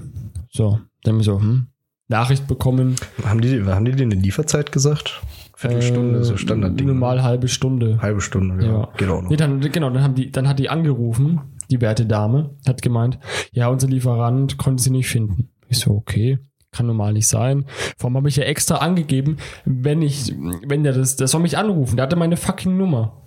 So, 0.50 0.80
dann 1.04 1.20
so, 1.20 1.38
hm, 1.38 1.68
Nachricht 2.14 2.46
bekommen. 2.46 2.94
Haben 3.24 3.40
die, 3.40 3.62
haben 3.64 3.84
die 3.84 3.92
dir 3.92 4.04
eine 4.04 4.14
Lieferzeit 4.14 4.70
gesagt? 4.70 5.20
Viertelstunde, 5.56 6.20
äh, 6.20 6.24
so 6.24 6.36
Standardding. 6.36 6.86
Normal 6.86 7.22
halbe 7.24 7.48
Stunde. 7.48 7.98
Halbe 8.00 8.20
Stunde, 8.20 8.64
ja. 8.64 8.72
Ja. 8.72 8.88
Geht 8.96 9.08
auch 9.08 9.22
noch. 9.22 9.30
Nee, 9.30 9.36
dann, 9.36 9.60
genau, 9.60 9.90
dann, 9.90 10.02
haben 10.02 10.14
die, 10.14 10.30
dann 10.30 10.48
hat 10.48 10.60
die 10.60 10.68
angerufen, 10.68 11.40
die 11.70 11.80
werte 11.80 12.06
Dame, 12.06 12.50
hat 12.66 12.82
gemeint, 12.82 13.18
ja, 13.52 13.66
unser 13.68 13.88
Lieferant 13.88 14.58
konnte 14.58 14.82
sie 14.82 14.90
nicht 14.90 15.08
finden. 15.08 15.50
Ich 15.68 15.80
so, 15.80 15.90
okay, 15.90 16.38
kann 16.70 16.86
normal 16.86 17.14
nicht 17.14 17.26
sein. 17.26 17.64
Vor 17.96 18.08
allem 18.08 18.16
habe 18.18 18.28
ich 18.28 18.36
ja 18.36 18.44
extra 18.44 18.76
angegeben, 18.76 19.38
wenn 19.64 20.02
ich, 20.02 20.32
wenn 20.66 20.84
der 20.84 20.92
das, 20.92 21.16
der 21.16 21.26
soll 21.26 21.40
mich 21.42 21.58
anrufen, 21.58 21.96
der 21.96 22.04
hatte 22.04 22.16
meine 22.16 22.36
fucking 22.36 22.76
Nummer. 22.76 23.23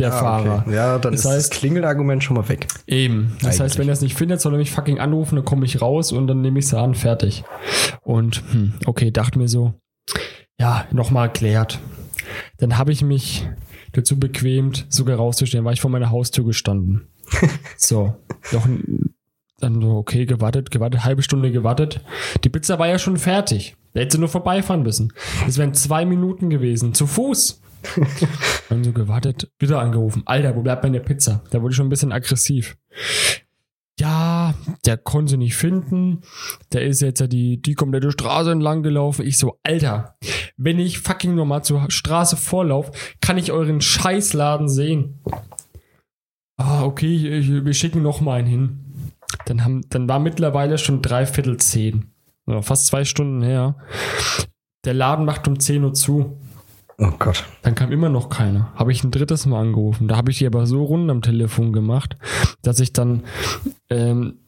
Der 0.00 0.14
Ah, 0.14 0.18
Fahrer. 0.20 0.64
okay. 0.66 0.74
Ja, 0.74 0.98
dann 0.98 1.12
Das 1.12 1.24
ist 1.24 1.26
das 1.26 1.46
heißt- 1.46 1.50
Klingelargument 1.58 2.24
schon 2.24 2.36
mal 2.36 2.48
weg. 2.48 2.66
Eben. 2.86 3.36
Das 3.40 3.50
heißt, 3.50 3.60
Eigentlich. 3.60 3.78
wenn 3.78 3.88
er 3.88 3.92
es 3.92 4.00
nicht 4.00 4.16
findet, 4.16 4.40
soll 4.40 4.54
er 4.54 4.58
mich 4.58 4.70
fucking 4.70 4.98
anrufen, 4.98 5.36
dann 5.36 5.44
komme 5.44 5.64
ich 5.66 5.80
raus 5.80 6.12
und 6.12 6.26
dann 6.26 6.40
nehme 6.40 6.58
ich 6.58 6.68
sie 6.68 6.78
an, 6.78 6.94
fertig. 6.94 7.44
Und 8.02 8.42
hm, 8.52 8.74
okay, 8.86 9.10
dachte 9.10 9.38
mir 9.38 9.48
so, 9.48 9.74
ja, 10.58 10.84
nochmal 10.92 11.26
erklärt. 11.28 11.78
Dann 12.58 12.78
habe 12.78 12.92
ich 12.92 13.02
mich 13.02 13.48
dazu 13.92 14.18
bequemt, 14.18 14.86
sogar 14.88 15.16
rauszustellen, 15.16 15.64
war 15.64 15.72
ich 15.72 15.80
vor 15.80 15.90
meiner 15.90 16.10
Haustür 16.10 16.44
gestanden. 16.44 17.08
so, 17.76 18.14
noch 18.52 18.64
ein- 18.66 19.14
dann 19.58 19.80
so, 19.82 19.96
okay, 19.96 20.24
gewartet, 20.24 20.70
gewartet, 20.70 21.04
halbe 21.04 21.22
Stunde 21.22 21.52
gewartet. 21.52 22.00
Die 22.44 22.48
Pizza 22.48 22.78
war 22.78 22.88
ja 22.88 22.98
schon 22.98 23.18
fertig. 23.18 23.76
Da 23.92 24.00
hätte 24.00 24.12
sie 24.16 24.18
nur 24.20 24.28
vorbeifahren 24.30 24.82
müssen. 24.82 25.12
Das 25.44 25.58
wären 25.58 25.74
zwei 25.74 26.06
Minuten 26.06 26.48
gewesen, 26.48 26.94
zu 26.94 27.06
Fuß. 27.06 27.59
Dann 28.68 28.84
so 28.84 28.92
gewartet, 28.92 29.50
wieder 29.58 29.80
angerufen. 29.80 30.22
Alter, 30.26 30.56
wo 30.56 30.62
bleibt 30.62 30.82
meine 30.82 31.00
Pizza? 31.00 31.42
Da 31.50 31.62
wurde 31.62 31.72
ich 31.72 31.76
schon 31.76 31.86
ein 31.86 31.90
bisschen 31.90 32.12
aggressiv. 32.12 32.76
Ja, 33.98 34.54
der 34.86 34.96
konnte 34.96 35.32
sie 35.32 35.36
nicht 35.36 35.56
finden. 35.56 36.22
Der 36.72 36.84
ist 36.84 37.02
jetzt 37.02 37.20
ja 37.20 37.26
die, 37.26 37.60
die 37.60 37.74
komplette 37.74 38.10
Straße 38.10 38.50
entlang 38.50 38.82
gelaufen. 38.82 39.26
Ich 39.26 39.36
so, 39.36 39.58
Alter, 39.62 40.16
wenn 40.56 40.78
ich 40.78 41.00
fucking 41.00 41.34
nochmal 41.34 41.64
zur 41.64 41.90
Straße 41.90 42.36
vorlauf, 42.36 42.90
kann 43.20 43.36
ich 43.36 43.52
euren 43.52 43.80
Scheißladen 43.80 44.68
sehen. 44.68 45.20
Ah, 46.56 46.84
okay, 46.84 47.38
ich, 47.38 47.64
wir 47.64 47.74
schicken 47.74 48.02
noch 48.02 48.20
mal 48.20 48.38
einen 48.38 48.48
hin. 48.48 49.12
Dann, 49.46 49.64
haben, 49.64 49.82
dann 49.90 50.08
war 50.08 50.18
mittlerweile 50.18 50.78
schon 50.78 51.02
dreiviertel 51.02 51.58
zehn. 51.58 52.06
Fast 52.62 52.86
zwei 52.86 53.04
Stunden 53.04 53.42
her. 53.42 53.76
Der 54.84 54.94
Laden 54.94 55.24
macht 55.24 55.46
um 55.46 55.60
10 55.60 55.84
Uhr 55.84 55.94
zu. 55.94 56.38
Oh 57.02 57.12
Gott. 57.18 57.44
Dann 57.62 57.74
kam 57.74 57.92
immer 57.92 58.10
noch 58.10 58.28
keiner. 58.28 58.72
Habe 58.74 58.92
ich 58.92 59.02
ein 59.02 59.10
drittes 59.10 59.46
Mal 59.46 59.60
angerufen. 59.62 60.06
Da 60.06 60.16
habe 60.16 60.30
ich 60.30 60.38
die 60.38 60.46
aber 60.46 60.66
so 60.66 60.84
rund 60.84 61.10
am 61.10 61.22
Telefon 61.22 61.72
gemacht, 61.72 62.16
dass 62.62 62.78
ich 62.78 62.92
dann, 62.92 63.22
ähm, 63.88 64.40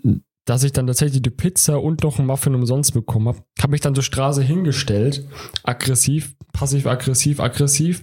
dass 0.45 0.63
ich 0.63 0.73
dann 0.73 0.87
tatsächlich 0.87 1.23
die 1.23 1.31
Pizza 1.31 1.81
und 1.83 2.03
noch 2.03 2.19
einen 2.19 2.27
Muffin 2.27 2.55
umsonst 2.55 2.93
bekommen 2.93 3.29
habe. 3.29 3.39
Habe 3.61 3.71
mich 3.71 3.81
dann 3.81 3.95
zur 3.95 4.05
Straße 4.05 4.43
hingestellt, 4.43 5.27
aggressiv, 5.63 6.35
passiv, 6.53 6.87
aggressiv, 6.87 7.41
aggressiv 7.41 8.03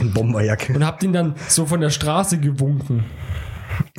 Eine 0.00 0.08
Bomberjacke. 0.10 0.72
und 0.74 0.86
hab 0.86 1.00
den 1.00 1.12
dann 1.12 1.34
so 1.48 1.66
von 1.66 1.82
der 1.82 1.90
Straße 1.90 2.40
gewunken. 2.40 3.04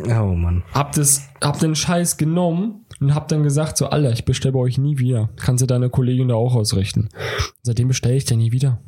Oh 0.07 0.33
Mann. 0.33 0.63
Hab 0.73 0.93
das, 0.93 1.29
hab 1.39 1.59
den 1.59 1.75
Scheiß 1.75 2.17
genommen 2.17 2.85
und 2.99 3.13
hab 3.13 3.27
dann 3.27 3.43
gesagt 3.43 3.77
so, 3.77 3.87
Alter, 3.87 4.11
ich 4.11 4.25
bestelle 4.25 4.53
bei 4.53 4.59
euch 4.59 4.77
nie 4.79 4.97
wieder. 4.97 5.29
Kannst 5.35 5.61
du 5.61 5.67
deine 5.67 5.89
Kollegin 5.91 6.29
da 6.29 6.35
auch 6.35 6.55
ausrichten. 6.55 7.09
Seitdem 7.61 7.89
bestelle 7.89 8.15
ich 8.15 8.25
den 8.25 8.39
nie 8.39 8.51
wieder. 8.51 8.79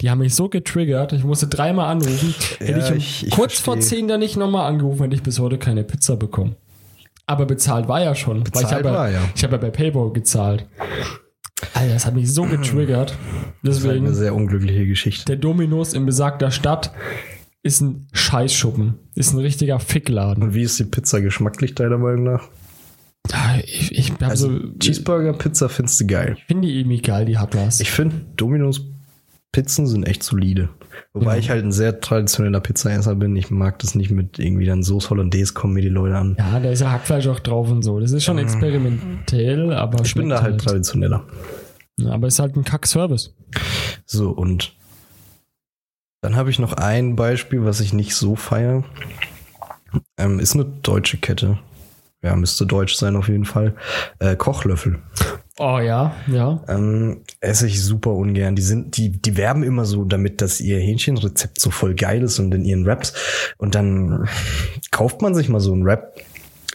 Die 0.00 0.10
haben 0.10 0.18
mich 0.18 0.34
so 0.34 0.48
getriggert, 0.48 1.12
ich 1.12 1.24
musste 1.24 1.48
dreimal 1.48 1.90
anrufen. 1.90 2.34
Hätte 2.58 2.78
Ja, 2.80 2.90
ich, 2.94 3.22
ich- 3.22 3.26
ich 3.28 3.30
kurz 3.32 3.58
vor 3.58 3.74
verstehe. 3.74 3.98
zehn 3.98 4.08
da 4.08 4.16
nicht 4.18 4.36
nochmal 4.36 4.68
angerufen, 4.70 5.02
hätte 5.04 5.16
ich 5.16 5.22
bis 5.22 5.38
heute 5.40 5.58
keine 5.58 5.82
Pizza 5.84 6.16
bekommen. 6.16 6.54
Aber 7.26 7.44
bezahlt 7.46 7.88
war 7.88 8.02
ja 8.02 8.14
schon. 8.14 8.38
weil 8.38 8.44
ich 8.46 8.52
Bezahlt 8.52 8.72
habe 8.86 8.94
war, 8.94 9.10
ja. 9.10 9.20
ich 9.34 9.42
habe 9.44 9.54
ja 9.56 9.58
bei 9.60 9.70
PayPal 9.70 10.12
gezahlt. 10.12 10.66
Alter, 11.74 11.92
das 11.94 12.06
hat 12.06 12.14
mich 12.14 12.32
so 12.32 12.44
getriggert. 12.44 13.16
Das 13.64 13.76
ist 13.78 13.84
Deswegen, 13.84 14.06
eine 14.06 14.14
sehr 14.14 14.34
unglückliche 14.34 14.86
Geschichte. 14.86 15.24
der 15.26 15.36
Dominos 15.36 15.92
in 15.92 16.06
besagter 16.06 16.50
Stadt 16.52 16.92
ist 17.64 17.80
ein 17.80 18.06
Scheißschuppen. 18.12 18.94
Ist 19.16 19.32
ein 19.34 19.40
richtiger 19.40 19.80
Fickladen. 19.80 20.42
Und 20.44 20.54
wie 20.54 20.62
ist 20.62 20.78
die 20.78 20.84
Pizza 20.84 21.20
geschmacklich 21.20 21.74
deiner 21.74 21.98
Meinung 21.98 22.22
nach? 22.22 22.48
Ich, 23.64 23.92
ich 23.92 24.12
Also 24.22 24.48
so, 24.50 24.58
Cheeseburger 24.78 25.32
Pizza 25.34 25.68
findest 25.68 26.00
du 26.00 26.06
geil. 26.06 26.36
ich 26.38 26.44
finde 26.44 26.68
die 26.68 26.78
irgendwie 26.78 27.02
geil, 27.02 27.26
die 27.26 27.36
hat 27.36 27.54
was. 27.56 27.80
Ich 27.80 27.90
finde 27.90 28.24
Domino's 28.36 28.80
Pizzen 29.52 29.86
sind 29.86 30.04
echt 30.06 30.22
solide. 30.22 30.68
Wobei 31.14 31.34
Ja. 31.34 31.38
ich 31.38 31.50
halt 31.50 31.64
ein 31.64 31.72
sehr 31.72 32.00
traditioneller 32.00 32.60
Pizzaesser 32.60 33.14
bin. 33.14 33.34
Ich 33.36 33.50
mag 33.50 33.78
das 33.78 33.94
nicht 33.94 34.10
mit 34.10 34.38
irgendwie 34.38 34.66
dann 34.66 34.82
Soße 34.82 35.10
Hollandaise 35.10 35.54
kommen 35.54 35.74
mir 35.74 35.80
die 35.82 35.88
Leute 35.88 36.16
an. 36.16 36.36
ja, 36.38 36.60
da 36.60 36.70
ist 36.70 36.80
ja 36.80 36.90
Hackfleisch 36.92 37.26
auch 37.28 37.40
drauf 37.40 37.70
und 37.70 37.82
so. 37.82 37.98
Das 37.98 38.12
ist 38.12 38.24
schon 38.24 38.38
experimentell, 38.38 39.72
aber 39.72 40.04
Ich 40.04 40.14
bin 40.14 40.28
da 40.28 40.42
halt 40.42 40.60
traditioneller. 40.60 41.24
Ja, 41.98 42.12
aber 42.12 42.26
ist 42.28 42.38
halt 42.38 42.56
ein 42.56 42.64
Kack-Service. 42.64 43.34
So, 44.06 44.30
und 44.30 44.74
dann 46.20 46.36
habe 46.36 46.50
ich 46.50 46.58
noch 46.58 46.74
ein 46.74 47.16
Beispiel, 47.16 47.64
was 47.64 47.80
ich 47.80 47.92
nicht 47.92 48.14
so 48.14 48.36
feier. 48.36 48.84
Ähm, 50.18 50.38
ist 50.40 50.54
eine 50.54 50.64
deutsche 50.66 51.16
Kette. 51.16 51.58
Ja, 52.22 52.34
müsste 52.34 52.66
deutsch 52.66 52.96
sein 52.96 53.14
auf 53.16 53.28
jeden 53.28 53.44
Fall. 53.44 53.74
Äh, 54.18 54.34
Kochlöffel. 54.36 54.98
Oh 55.60 55.78
ja, 55.78 56.14
ja. 56.28 56.62
Ähm, 56.68 57.22
esse 57.40 57.66
ich 57.66 57.82
super 57.82 58.12
ungern. 58.12 58.54
Die 58.56 58.62
sind, 58.62 58.96
die, 58.96 59.10
die 59.10 59.36
werben 59.36 59.62
immer 59.62 59.84
so 59.84 60.04
damit, 60.04 60.40
dass 60.40 60.60
ihr 60.60 60.78
Hähnchenrezept 60.78 61.60
so 61.60 61.70
voll 61.70 61.94
geil 61.94 62.22
ist 62.22 62.38
und 62.38 62.52
in 62.54 62.64
ihren 62.64 62.86
Raps. 62.88 63.12
Und 63.56 63.74
dann 63.74 64.28
kauft 64.90 65.20
man 65.22 65.34
sich 65.34 65.48
mal 65.48 65.60
so 65.60 65.72
einen 65.72 65.82
Rap, 65.84 66.14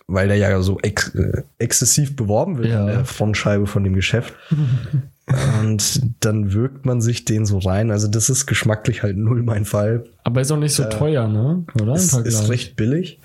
weil 0.07 0.27
der 0.27 0.37
ja 0.37 0.61
so 0.61 0.79
ex, 0.81 1.13
äh, 1.15 1.43
exzessiv 1.59 2.15
beworben 2.15 2.57
wird 2.57 2.69
Ja. 2.69 2.81
an 2.81 2.87
der 2.87 3.05
Frontscheibe 3.05 3.67
von 3.67 3.83
dem 3.85 3.93
Geschäft. 3.95 4.33
und 5.61 6.01
dann 6.19 6.53
wirkt 6.53 6.85
man 6.85 7.01
sich 7.01 7.23
den 7.25 7.45
so 7.45 7.59
rein. 7.59 7.91
Also 7.91 8.07
das 8.09 8.29
ist 8.29 8.45
geschmacklich 8.45 9.03
halt 9.03 9.17
null 9.17 9.43
mein 9.43 9.63
Fall. 9.65 10.05
Aber 10.23 10.41
ist 10.41 10.51
auch 10.51 10.57
nicht 10.57 10.73
so 10.73 10.83
teuer, 10.85 11.27
ne? 11.27 11.63
Oder? 11.81 11.93
Äh, 11.93 11.95
Ist, 11.95 12.13
ist 12.13 12.49
recht 12.49 12.75
billig. 12.75 13.19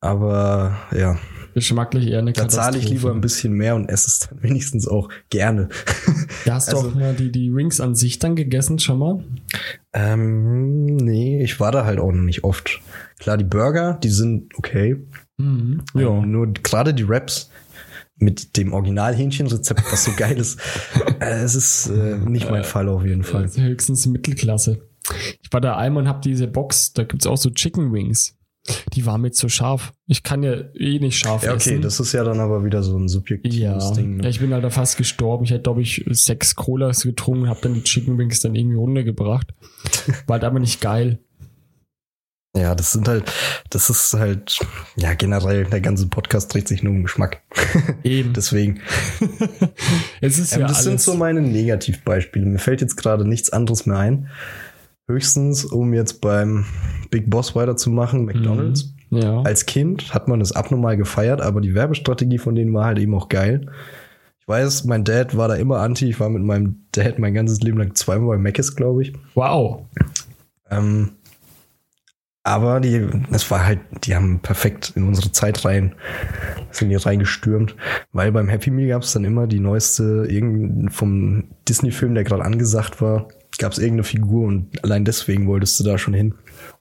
Aber 0.00 0.76
ja, 0.94 1.18
Geschmacklich 1.56 2.08
eher 2.08 2.18
eine 2.18 2.34
da 2.34 2.50
zahle 2.50 2.76
ich 2.76 2.86
lieber 2.90 3.10
ein 3.10 3.22
bisschen 3.22 3.54
mehr 3.54 3.76
und 3.76 3.88
esse 3.88 4.08
es 4.08 4.18
dann 4.18 4.42
wenigstens 4.42 4.86
auch 4.86 5.08
gerne. 5.30 5.70
Da 6.44 6.56
hast 6.56 6.70
du 6.70 6.76
also- 6.76 6.90
auch 6.90 6.94
mal 6.94 7.14
die, 7.14 7.32
die 7.32 7.50
Wings 7.50 7.80
an 7.80 7.94
sich 7.94 8.18
dann 8.18 8.36
gegessen 8.36 8.78
schon 8.78 8.98
mal? 8.98 9.24
Ähm, 9.94 10.84
nee, 10.96 11.42
ich 11.42 11.58
war 11.58 11.72
da 11.72 11.86
halt 11.86 11.98
auch 11.98 12.12
noch 12.12 12.22
nicht 12.22 12.44
oft. 12.44 12.82
Klar, 13.18 13.38
die 13.38 13.44
Burger, 13.44 13.94
die 13.94 14.10
sind 14.10 14.52
okay. 14.58 14.96
Mhm. 15.38 15.82
Ja. 15.94 16.20
Nur 16.20 16.52
gerade 16.52 16.92
die 16.92 17.08
Wraps 17.08 17.50
mit 18.16 18.58
dem 18.58 18.74
Original-Hähnchenrezept, 18.74 19.82
was 19.90 20.04
so 20.04 20.12
geil 20.18 20.36
ist, 20.36 20.60
äh, 21.20 21.40
es 21.42 21.54
ist 21.54 21.86
äh, 21.86 22.18
nicht 22.18 22.50
mein 22.50 22.64
Fall 22.64 22.90
auf 22.90 23.02
jeden 23.02 23.22
Fall. 23.22 23.44
Also 23.44 23.62
höchstens 23.62 24.04
Mittelklasse. 24.04 24.82
Ich 25.42 25.50
war 25.50 25.62
da 25.62 25.78
einmal 25.78 26.02
und 26.02 26.08
hab 26.10 26.20
diese 26.20 26.48
Box, 26.48 26.92
da 26.92 27.04
gibt's 27.04 27.26
auch 27.26 27.38
so 27.38 27.48
Chicken 27.48 27.94
Wings. 27.94 28.36
Die 28.94 29.06
war 29.06 29.18
mir 29.18 29.30
zu 29.32 29.48
scharf. 29.48 29.92
Ich 30.06 30.22
kann 30.22 30.42
ja 30.42 30.54
eh 30.74 30.98
nicht 30.98 31.18
scharf 31.18 31.42
Ja, 31.44 31.50
okay, 31.54 31.70
essen. 31.74 31.82
das 31.82 32.00
ist 32.00 32.12
ja 32.12 32.24
dann 32.24 32.40
aber 32.40 32.64
wieder 32.64 32.82
so 32.82 32.96
ein 32.98 33.08
subjektives 33.08 33.56
ja, 33.58 33.90
Ding. 33.92 34.16
ja, 34.16 34.22
Ne? 34.22 34.28
ich 34.28 34.40
bin 34.40 34.52
halt 34.52 34.64
da 34.64 34.70
fast 34.70 34.96
gestorben. 34.96 35.44
Ich 35.44 35.50
hätte, 35.50 35.62
glaube 35.62 35.82
ich, 35.82 36.04
sechs 36.10 36.54
Colas 36.54 37.02
getrunken, 37.02 37.48
hab 37.48 37.60
dann 37.62 37.74
die 37.74 37.82
Chicken 37.84 38.18
Wings 38.18 38.40
dann 38.40 38.54
irgendwie 38.54 38.76
runtergebracht. 38.76 39.54
War 40.26 40.34
halt 40.34 40.44
aber 40.44 40.58
nicht 40.58 40.80
geil. 40.80 41.18
Ja, 42.56 42.74
das 42.74 42.92
sind 42.92 43.06
halt, 43.06 43.30
das 43.68 43.90
ist 43.90 44.14
halt, 44.14 44.58
ja, 44.96 45.12
generell, 45.12 45.64
der 45.66 45.82
ganze 45.82 46.06
Podcast 46.06 46.54
dreht 46.54 46.66
sich 46.68 46.82
nur 46.82 46.94
um 46.94 47.02
Geschmack. 47.02 47.42
Eben. 48.02 48.32
Deswegen. 48.32 48.80
es 50.22 50.38
ist 50.38 50.54
Ähm, 50.54 50.60
ja 50.62 50.68
das 50.68 50.82
sind 50.84 50.92
alles. 50.92 51.04
so 51.04 51.14
meine 51.14 51.42
Negativbeispiele. 51.42 52.46
Mir 52.46 52.58
fällt 52.58 52.80
jetzt 52.80 52.96
gerade 52.96 53.28
nichts 53.28 53.50
anderes 53.50 53.84
mehr 53.84 53.98
ein. 53.98 54.28
Höchstens, 55.08 55.64
um 55.64 55.94
jetzt 55.94 56.20
beim 56.20 56.64
Big 57.10 57.30
Boss 57.30 57.54
weiterzumachen, 57.54 58.24
McDonalds. 58.24 58.94
ja. 59.10 59.40
Als 59.42 59.66
Kind 59.66 60.12
hat 60.12 60.26
man 60.28 60.40
das 60.40 60.52
abnormal 60.52 60.96
gefeiert, 60.96 61.40
aber 61.40 61.60
die 61.60 61.74
Werbestrategie 61.74 62.38
von 62.38 62.54
denen 62.54 62.74
war 62.74 62.86
halt 62.86 62.98
eben 62.98 63.14
auch 63.14 63.28
geil. 63.28 63.70
Ich 64.40 64.48
weiß, 64.48 64.84
mein 64.84 65.04
Dad 65.04 65.36
war 65.36 65.48
da 65.48 65.54
immer 65.54 65.78
anti. 65.78 66.08
Ich 66.08 66.18
war 66.20 66.28
mit 66.28 66.42
meinem 66.42 66.86
Dad 66.92 67.18
mein 67.18 67.34
ganzes 67.34 67.60
Leben 67.60 67.78
lang 67.78 67.94
zweimal 67.94 68.36
bei 68.36 68.50
Mc's, 68.50 68.74
glaube 68.76 69.02
ich. 69.02 69.12
Wow. 69.34 69.82
Ähm, 70.70 71.12
Aber 72.42 72.78
die, 72.80 73.08
es 73.30 73.48
war 73.50 73.64
halt, 73.64 73.80
die 74.04 74.14
haben 74.14 74.40
perfekt 74.40 74.92
in 74.94 75.06
unsere 75.06 75.32
Zeit 75.32 75.64
rein, 75.64 75.94
sind 76.70 76.90
hier 76.90 77.04
reingestürmt, 77.04 77.74
weil 78.12 78.30
beim 78.30 78.48
Happy 78.48 78.70
Meal 78.70 78.88
gab 78.88 79.02
es 79.02 79.12
dann 79.12 79.24
immer 79.24 79.46
die 79.48 79.58
neueste, 79.60 80.26
irgend 80.28 80.92
vom 80.92 81.44
Disney-Film, 81.68 82.14
der 82.14 82.22
gerade 82.24 82.44
angesagt 82.44 83.00
war, 83.00 83.28
gab 83.58 83.72
es 83.72 83.78
irgendeine 83.78 84.04
Figur 84.04 84.46
und 84.46 84.82
allein 84.84 85.04
deswegen 85.04 85.46
wolltest 85.46 85.78
du 85.80 85.84
da 85.84 85.98
schon 85.98 86.14
hin. 86.14 86.34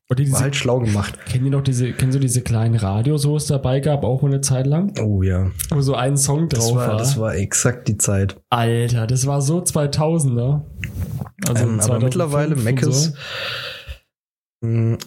Oder 0.09 0.17
diese, 0.17 0.33
War 0.33 0.41
halt 0.41 0.55
schlau 0.55 0.79
gemacht. 0.81 1.17
kennen 1.25 1.45
die 1.45 1.49
noch 1.49 1.63
diese, 1.63 1.91
kennst 1.91 2.15
du 2.15 2.19
diese 2.19 2.41
kleinen 2.41 2.75
Radios, 2.75 3.27
wo 3.27 3.37
es 3.37 3.47
dabei 3.47 3.79
gab, 3.79 4.03
auch 4.03 4.23
eine 4.23 4.39
Zeit 4.41 4.67
lang? 4.67 4.93
Oh 5.01 5.23
ja. 5.23 5.49
Wo 5.71 5.81
so 5.81 5.95
ein 5.95 6.15
Song 6.15 6.47
drauf 6.47 6.63
Das 6.67 6.75
war, 6.75 6.87
war. 6.89 6.97
das 6.97 7.17
war 7.19 7.35
exakt 7.35 7.87
die 7.87 7.97
Zeit. 7.97 8.35
Alter, 8.51 9.07
das 9.07 9.25
war 9.25 9.41
so 9.41 9.61
2000er. 9.63 10.61
Also 11.47 11.63
ähm, 11.63 11.79
aber 11.79 11.99
2005 11.99 12.03
mittlerweile 12.03 12.55
Meckes. 12.55 13.13
so. 14.61 14.97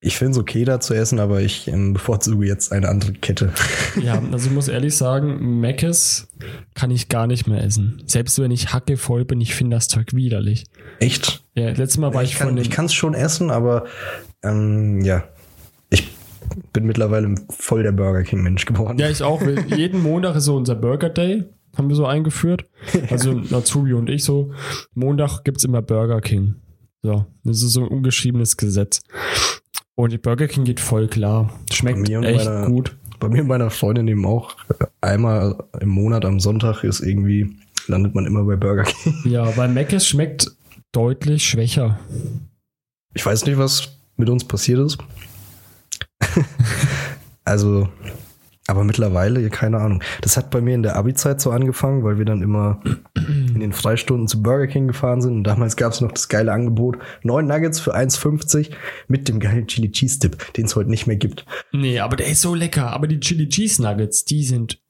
Ich 0.00 0.16
finde 0.16 0.32
es 0.32 0.38
okay, 0.38 0.64
da 0.64 0.78
zu 0.78 0.94
essen, 0.94 1.18
aber 1.18 1.40
ich 1.40 1.66
ähm, 1.66 1.92
bevorzuge 1.94 2.46
jetzt 2.46 2.72
eine 2.72 2.88
andere 2.88 3.12
Kette. 3.12 3.52
Ja, 4.00 4.22
also 4.32 4.48
ich 4.48 4.54
muss 4.54 4.68
ehrlich 4.68 4.96
sagen, 4.96 5.60
Meckes 5.60 6.28
kann 6.74 6.90
ich 6.90 7.08
gar 7.08 7.26
nicht 7.26 7.48
mehr 7.48 7.62
essen. 7.64 8.02
Selbst 8.06 8.38
wenn 8.38 8.50
ich 8.50 8.72
hacke 8.72 8.96
voll 8.96 9.24
bin, 9.24 9.40
ich 9.40 9.54
finde 9.54 9.76
das 9.76 9.88
Zeug 9.88 10.14
widerlich. 10.14 10.66
Echt? 11.00 11.42
Ja, 11.54 11.70
letztes 11.70 11.98
Mal 11.98 12.14
war 12.14 12.22
ich, 12.22 12.30
ich 12.30 12.36
von 12.36 12.56
kann 12.56 12.56
dem, 12.56 12.84
es 12.84 12.94
schon 12.94 13.14
essen, 13.14 13.50
aber 13.50 13.86
ähm, 14.42 15.00
ja. 15.02 15.24
Ich 15.90 16.08
bin 16.72 16.86
mittlerweile 16.86 17.34
voll 17.50 17.82
der 17.82 17.92
Burger 17.92 18.22
King 18.22 18.42
Mensch 18.42 18.66
geworden. 18.66 18.98
Ja, 18.98 19.10
ich 19.10 19.22
auch. 19.22 19.42
Jeden 19.76 20.02
Montag 20.02 20.36
ist 20.36 20.44
so 20.44 20.56
unser 20.56 20.76
Burger 20.76 21.10
Day. 21.10 21.44
Haben 21.76 21.88
wir 21.88 21.96
so 21.96 22.06
eingeführt. 22.06 22.64
Also 23.10 23.32
Natsubi 23.50 23.94
und 23.94 24.08
ich 24.08 24.24
so. 24.24 24.52
Montag 24.94 25.42
gibt's 25.42 25.64
immer 25.64 25.82
Burger 25.82 26.20
King. 26.20 26.56
So, 27.02 27.26
das 27.44 27.62
ist 27.62 27.72
so 27.72 27.82
ein 27.82 27.88
ungeschriebenes 27.88 28.56
Gesetz. 28.56 29.00
Und 29.98 30.12
die 30.12 30.18
Burger 30.18 30.46
King 30.46 30.62
geht 30.62 30.78
voll 30.78 31.08
klar. 31.08 31.52
Schmeckt 31.72 32.04
Bei 32.04 32.08
mir 32.08 32.18
und 32.20 32.24
echt 32.24 32.44
meiner- 32.44 32.66
gut. 32.66 32.96
Bei 33.18 33.28
mir 33.28 33.40
und 33.42 33.48
meiner 33.48 33.68
Freundin 33.68 34.06
eben 34.06 34.24
auch. 34.26 34.54
Einmal 35.00 35.64
im 35.80 35.88
Monat 35.88 36.24
am 36.24 36.38
Sonntag 36.38 36.84
ist 36.84 37.00
irgendwie, 37.00 37.56
landet 37.88 38.14
man 38.14 38.24
immer 38.24 38.44
bei 38.44 38.54
Burger 38.54 38.84
King. 38.84 39.14
Ja, 39.24 39.50
bei 39.50 39.66
Meckes 39.66 40.06
schmeckt 40.06 40.52
deutlich 40.92 41.44
schwächer. 41.44 41.98
Ich 43.12 43.26
weiß 43.26 43.44
nicht, 43.46 43.58
was 43.58 43.88
mit 44.16 44.28
uns 44.28 44.44
passiert 44.44 44.78
ist. 44.78 44.98
also, 47.44 47.88
aber 48.68 48.84
mittlerweile, 48.84 49.48
keine 49.48 49.78
Ahnung. 49.78 50.02
Das 50.20 50.36
hat 50.36 50.50
bei 50.50 50.60
mir 50.60 50.74
in 50.74 50.82
der 50.82 50.94
Abi-Zeit 50.94 51.40
so 51.40 51.50
angefangen, 51.50 52.04
weil 52.04 52.18
wir 52.18 52.26
dann 52.26 52.42
immer 52.42 52.82
in 53.16 53.60
den 53.60 53.72
Freistunden 53.72 54.28
zu 54.28 54.42
Burger 54.42 54.66
King 54.66 54.88
gefahren 54.88 55.22
sind. 55.22 55.32
Und 55.32 55.44
damals 55.44 55.76
gab 55.76 55.92
es 55.92 56.02
noch 56.02 56.12
das 56.12 56.28
geile 56.28 56.52
Angebot: 56.52 56.98
neun 57.22 57.46
Nuggets 57.46 57.80
für 57.80 57.96
1,50 57.96 58.70
mit 59.08 59.26
dem 59.26 59.40
geilen 59.40 59.66
Chili 59.68 59.90
Cheese 59.90 60.20
Dip, 60.20 60.52
den 60.52 60.66
es 60.66 60.76
heute 60.76 60.90
nicht 60.90 61.06
mehr 61.06 61.16
gibt. 61.16 61.46
Nee, 61.72 61.98
aber 62.00 62.16
der 62.16 62.28
ist 62.28 62.42
so 62.42 62.54
lecker. 62.54 62.92
Aber 62.92 63.06
die 63.06 63.20
Chili 63.20 63.48
Cheese 63.48 63.82
Nuggets, 63.82 64.26
die 64.26 64.44
sind. 64.44 64.82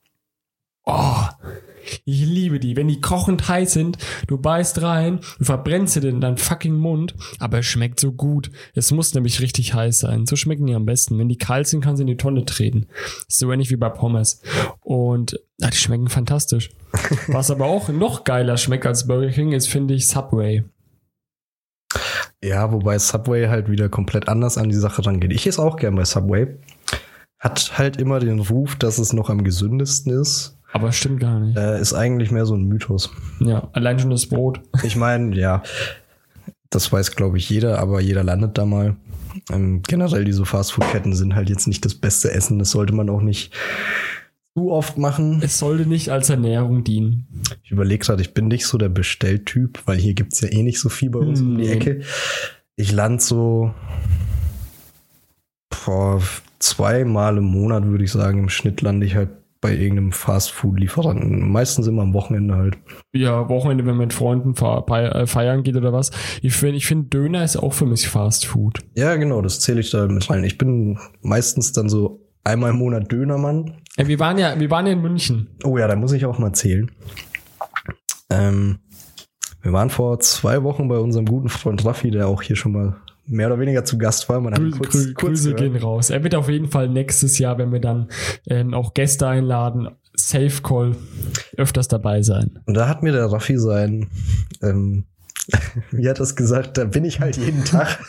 Oh, 0.84 1.26
ich 2.04 2.20
liebe 2.20 2.60
die. 2.60 2.76
Wenn 2.76 2.88
die 2.88 3.00
kochend 3.00 3.48
heiß 3.48 3.72
sind, 3.72 3.98
du 4.26 4.38
beißt 4.38 4.82
rein, 4.82 5.20
du 5.38 5.44
verbrennst 5.44 5.96
dir 5.96 6.00
den 6.00 6.20
deinen 6.20 6.36
fucking 6.36 6.74
Mund, 6.74 7.14
aber 7.38 7.58
es 7.58 7.66
schmeckt 7.66 8.00
so 8.00 8.12
gut. 8.12 8.50
Es 8.74 8.90
muss 8.90 9.14
nämlich 9.14 9.40
richtig 9.40 9.74
heiß 9.74 10.00
sein. 10.00 10.26
So 10.26 10.36
schmecken 10.36 10.66
die 10.66 10.74
am 10.74 10.86
besten. 10.86 11.18
Wenn 11.18 11.28
die 11.28 11.38
kalt 11.38 11.66
sind, 11.66 11.82
kannst 11.82 12.00
du 12.00 12.02
in 12.02 12.08
die 12.08 12.16
Tonne 12.16 12.44
treten. 12.44 12.86
So 13.28 13.52
ähnlich 13.52 13.70
wie 13.70 13.76
bei 13.76 13.88
Pommes. 13.88 14.42
Und 14.80 15.38
ja, 15.58 15.70
die 15.70 15.76
schmecken 15.76 16.08
fantastisch. 16.08 16.70
Was 17.28 17.50
aber 17.50 17.66
auch 17.66 17.88
noch 17.88 18.24
geiler 18.24 18.56
schmeckt 18.56 18.86
als 18.86 19.06
Burger 19.06 19.30
King 19.30 19.52
ist, 19.52 19.68
finde 19.68 19.94
ich 19.94 20.08
Subway. 20.08 20.64
Ja, 22.42 22.70
wobei 22.70 22.98
Subway 22.98 23.48
halt 23.48 23.68
wieder 23.68 23.88
komplett 23.88 24.28
anders 24.28 24.58
an 24.58 24.68
die 24.68 24.76
Sache 24.76 25.04
rangeht. 25.04 25.32
Ich 25.32 25.46
esse 25.46 25.62
auch 25.62 25.76
gern 25.76 25.96
bei 25.96 26.04
Subway. 26.04 26.56
Hat 27.38 27.78
halt 27.78 27.96
immer 27.96 28.20
den 28.20 28.38
Ruf, 28.40 28.76
dass 28.76 28.98
es 28.98 29.12
noch 29.12 29.30
am 29.30 29.44
gesündesten 29.44 30.12
ist. 30.12 30.57
Aber 30.72 30.92
stimmt 30.92 31.20
gar 31.20 31.40
nicht. 31.40 31.56
Äh, 31.56 31.80
ist 31.80 31.94
eigentlich 31.94 32.30
mehr 32.30 32.46
so 32.46 32.54
ein 32.54 32.64
Mythos. 32.64 33.10
Ja, 33.40 33.68
allein 33.72 33.98
schon 33.98 34.10
das 34.10 34.26
Brot. 34.26 34.60
Ich 34.82 34.96
meine, 34.96 35.34
ja, 35.36 35.62
das 36.70 36.92
weiß, 36.92 37.16
glaube 37.16 37.38
ich, 37.38 37.48
jeder, 37.48 37.78
aber 37.78 38.00
jeder 38.00 38.22
landet 38.22 38.58
da 38.58 38.66
mal. 38.66 38.96
Ähm, 39.50 39.82
generell 39.82 40.24
diese 40.24 40.44
Fastfood-Ketten 40.44 41.14
sind 41.14 41.34
halt 41.34 41.48
jetzt 41.48 41.66
nicht 41.66 41.84
das 41.84 41.94
beste 41.94 42.30
Essen. 42.30 42.58
Das 42.58 42.70
sollte 42.70 42.94
man 42.94 43.08
auch 43.08 43.22
nicht 43.22 43.54
zu 44.54 44.70
oft 44.70 44.98
machen. 44.98 45.40
Es 45.42 45.58
sollte 45.58 45.86
nicht 45.86 46.10
als 46.10 46.28
Ernährung 46.28 46.84
dienen. 46.84 47.26
Ich 47.62 47.70
überlege 47.70 48.04
gerade, 48.04 48.22
ich 48.22 48.34
bin 48.34 48.48
nicht 48.48 48.66
so 48.66 48.76
der 48.76 48.88
Bestelltyp, 48.88 49.80
weil 49.86 49.98
hier 49.98 50.14
gibt's 50.14 50.40
ja 50.40 50.48
eh 50.48 50.62
nicht 50.62 50.80
so 50.80 50.88
viel 50.88 51.10
bei 51.10 51.20
uns 51.20 51.40
um 51.40 51.56
die. 51.56 51.68
Ecke. 51.68 52.00
Ich 52.76 52.92
land 52.92 53.22
so 53.22 53.72
vor 55.72 56.22
zweimal 56.58 57.38
im 57.38 57.44
Monat, 57.44 57.86
würde 57.86 58.04
ich 58.04 58.12
sagen. 58.12 58.40
Im 58.40 58.48
Schnitt 58.48 58.82
lande 58.82 59.06
ich 59.06 59.16
halt 59.16 59.30
bei 59.60 59.72
irgendeinem 59.72 60.12
Fastfood-Lieferanten. 60.12 61.50
Meistens 61.50 61.86
immer 61.86 62.02
am 62.02 62.14
Wochenende 62.14 62.56
halt. 62.56 62.78
Ja, 63.12 63.48
Wochenende, 63.48 63.84
wenn 63.86 63.96
man 63.96 64.06
mit 64.06 64.12
Freunden 64.12 64.54
äh, 64.54 65.26
feiern 65.26 65.62
geht 65.62 65.76
oder 65.76 65.92
was. 65.92 66.10
Ich 66.42 66.54
finde, 66.54 66.76
ich 66.76 66.86
finde 66.86 67.08
Döner 67.08 67.44
ist 67.44 67.56
auch 67.56 67.72
für 67.72 67.86
mich 67.86 68.08
Fast 68.08 68.46
Food. 68.46 68.78
Ja, 68.94 69.16
genau, 69.16 69.42
das 69.42 69.60
zähle 69.60 69.80
ich 69.80 69.90
da 69.90 70.06
mit 70.06 70.28
rein. 70.30 70.44
Ich 70.44 70.58
bin 70.58 70.98
meistens 71.22 71.72
dann 71.72 71.88
so 71.88 72.28
einmal 72.44 72.70
im 72.70 72.78
Monat 72.78 73.10
Dönermann. 73.10 73.80
Ja, 73.96 74.06
wir 74.06 74.18
waren 74.18 74.38
ja, 74.38 74.58
wir 74.58 74.70
waren 74.70 74.86
ja 74.86 74.92
in 74.92 75.02
München. 75.02 75.48
Oh 75.64 75.76
ja, 75.76 75.88
da 75.88 75.96
muss 75.96 76.12
ich 76.12 76.24
auch 76.24 76.38
mal 76.38 76.52
zählen. 76.52 76.90
Ähm, 78.30 78.78
wir 79.62 79.72
waren 79.72 79.90
vor 79.90 80.20
zwei 80.20 80.62
Wochen 80.62 80.88
bei 80.88 80.98
unserem 80.98 81.26
guten 81.26 81.48
Freund 81.48 81.84
Raffi, 81.84 82.10
der 82.10 82.28
auch 82.28 82.42
hier 82.42 82.56
schon 82.56 82.72
mal 82.72 82.96
mehr 83.28 83.46
oder 83.48 83.58
weniger 83.60 83.84
zu 83.84 83.98
Gast 83.98 84.28
war. 84.28 84.40
Man 84.40 84.54
Grü 84.54 84.70
kurz, 84.70 84.92
Grü 84.92 85.14
kurz 85.14 85.30
Grüße 85.30 85.54
gehört. 85.54 85.72
gehen 85.72 85.82
raus. 85.82 86.10
Er 86.10 86.24
wird 86.24 86.34
auf 86.34 86.48
jeden 86.48 86.68
Fall 86.68 86.88
nächstes 86.88 87.38
Jahr, 87.38 87.58
wenn 87.58 87.72
wir 87.72 87.80
dann 87.80 88.08
ähm, 88.48 88.74
auch 88.74 88.94
Gäste 88.94 89.26
einladen, 89.28 89.88
Safe 90.14 90.62
Call 90.62 90.96
öfters 91.56 91.88
dabei 91.88 92.22
sein. 92.22 92.58
Und 92.66 92.74
da 92.74 92.88
hat 92.88 93.02
mir 93.02 93.12
der 93.12 93.26
Raffi 93.26 93.58
sein, 93.58 94.08
ähm, 94.62 95.04
wie 95.92 96.08
hat 96.08 96.18
er 96.18 96.24
es 96.24 96.34
gesagt, 96.36 96.76
da 96.78 96.84
bin 96.84 97.04
ich 97.04 97.20
halt 97.20 97.36
jeden 97.36 97.64
Tag. 97.64 97.98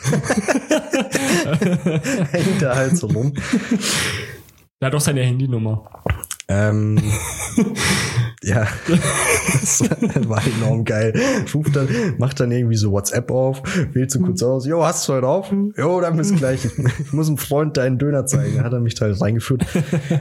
Hängt 2.32 2.62
da 2.62 2.74
halt 2.74 2.96
so 2.96 3.06
rum. 3.06 3.32
Er 4.80 4.86
hat 4.86 4.94
auch 4.94 5.00
seine 5.00 5.22
Handynummer. 5.22 5.88
Ähm, 6.52 6.98
ja, 8.42 8.66
das 9.52 9.88
war 10.28 10.42
enorm 10.44 10.84
geil. 10.84 11.14
Ruft 11.54 11.76
dann, 11.76 11.88
macht 12.18 12.40
dann 12.40 12.50
irgendwie 12.50 12.74
so 12.74 12.90
WhatsApp 12.90 13.30
auf, 13.30 13.62
wählt 13.92 14.10
so 14.10 14.18
kurz 14.18 14.42
aus, 14.42 14.66
jo, 14.66 14.84
hast 14.84 15.08
du 15.08 15.12
heute 15.12 15.28
auf? 15.28 15.52
Jo, 15.76 16.00
dann 16.00 16.16
bis 16.16 16.34
gleich. 16.34 16.64
Ich, 16.64 17.12
muss 17.12 17.28
einem 17.28 17.38
Freund 17.38 17.76
deinen 17.76 17.98
Döner 17.98 18.26
zeigen. 18.26 18.56
Da 18.56 18.64
hat 18.64 18.72
er 18.72 18.80
mich 18.80 18.96
da 18.96 19.06
reingeführt. 19.12 19.64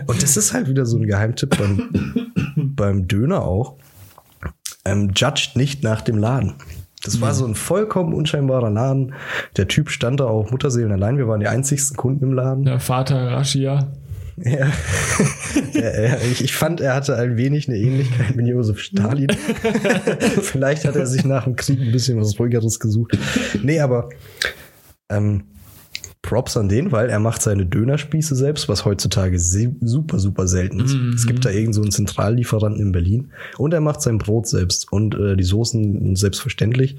Und 0.05 0.21
das 0.21 0.37
ist 0.37 0.53
halt 0.53 0.69
wieder 0.69 0.85
so 0.85 0.97
ein 0.97 1.07
Geheimtipp 1.07 1.57
beim, 1.57 2.33
beim 2.55 3.07
Döner 3.07 3.41
auch. 3.41 3.77
Ähm, 4.85 5.11
judged 5.15 5.55
nicht 5.55 5.83
nach 5.83 6.01
dem 6.01 6.19
Laden. 6.19 6.53
Das 7.03 7.21
war 7.21 7.33
so 7.33 7.45
ein 7.45 7.55
vollkommen 7.55 8.13
unscheinbarer 8.13 8.69
Laden. 8.69 9.13
Der 9.57 9.67
Typ 9.67 9.89
stand 9.89 10.19
da 10.19 10.25
auch 10.25 10.51
Mutterseelen 10.51 10.91
allein. 10.91 11.17
Wir 11.17 11.27
waren 11.27 11.39
die 11.39 11.47
einzigsten 11.47 11.97
Kunden 11.97 12.23
im 12.23 12.33
Laden. 12.33 12.65
Der 12.65 12.79
Vater 12.79 13.31
Rashia. 13.31 13.87
Ja. 14.43 14.71
ja, 15.73 16.02
ja 16.02 16.17
ich, 16.32 16.43
ich 16.43 16.56
fand, 16.56 16.82
er 16.82 16.95
hatte 16.95 17.17
ein 17.17 17.38
wenig 17.38 17.67
eine 17.67 17.78
Ähnlichkeit 17.78 18.36
mit 18.36 18.47
Josef 18.47 18.80
Stalin. 18.80 19.30
Vielleicht 20.41 20.86
hat 20.86 20.95
er 20.95 21.06
sich 21.06 21.25
nach 21.25 21.43
dem 21.45 21.56
Krieg 21.56 21.80
ein 21.80 21.91
bisschen 21.91 22.19
was 22.19 22.39
ruhigeres 22.39 22.80
gesucht. 22.80 23.17
Nee, 23.62 23.80
aber 23.80 24.10
ähm, 25.10 25.43
Props 26.21 26.58
an 26.58 26.67
den, 26.67 26.91
weil 26.91 27.10
er 27.10 27.19
macht 27.19 27.41
seine 27.41 27.65
Dönerspieße 27.65 28.36
selbst, 28.36 28.67
was 28.67 28.84
heutzutage 28.84 29.39
super, 29.39 30.19
super 30.19 30.47
selten 30.47 30.82
ist. 30.82 30.93
Mhm. 30.93 31.13
Es 31.13 31.25
gibt 31.25 31.45
da 31.45 31.49
irgend 31.49 31.73
so 31.73 31.82
einen 31.82 31.91
Zentrallieferanten 31.91 32.82
in 32.82 32.91
Berlin 32.91 33.32
und 33.58 33.73
er 33.73 33.79
macht 33.79 34.01
sein 34.01 34.17
Brot 34.17 34.47
selbst 34.47 34.91
und 34.91 35.15
äh, 35.15 35.38
die 35.38 35.43
Soßen 35.43 36.15
selbstverständlich, 36.17 36.97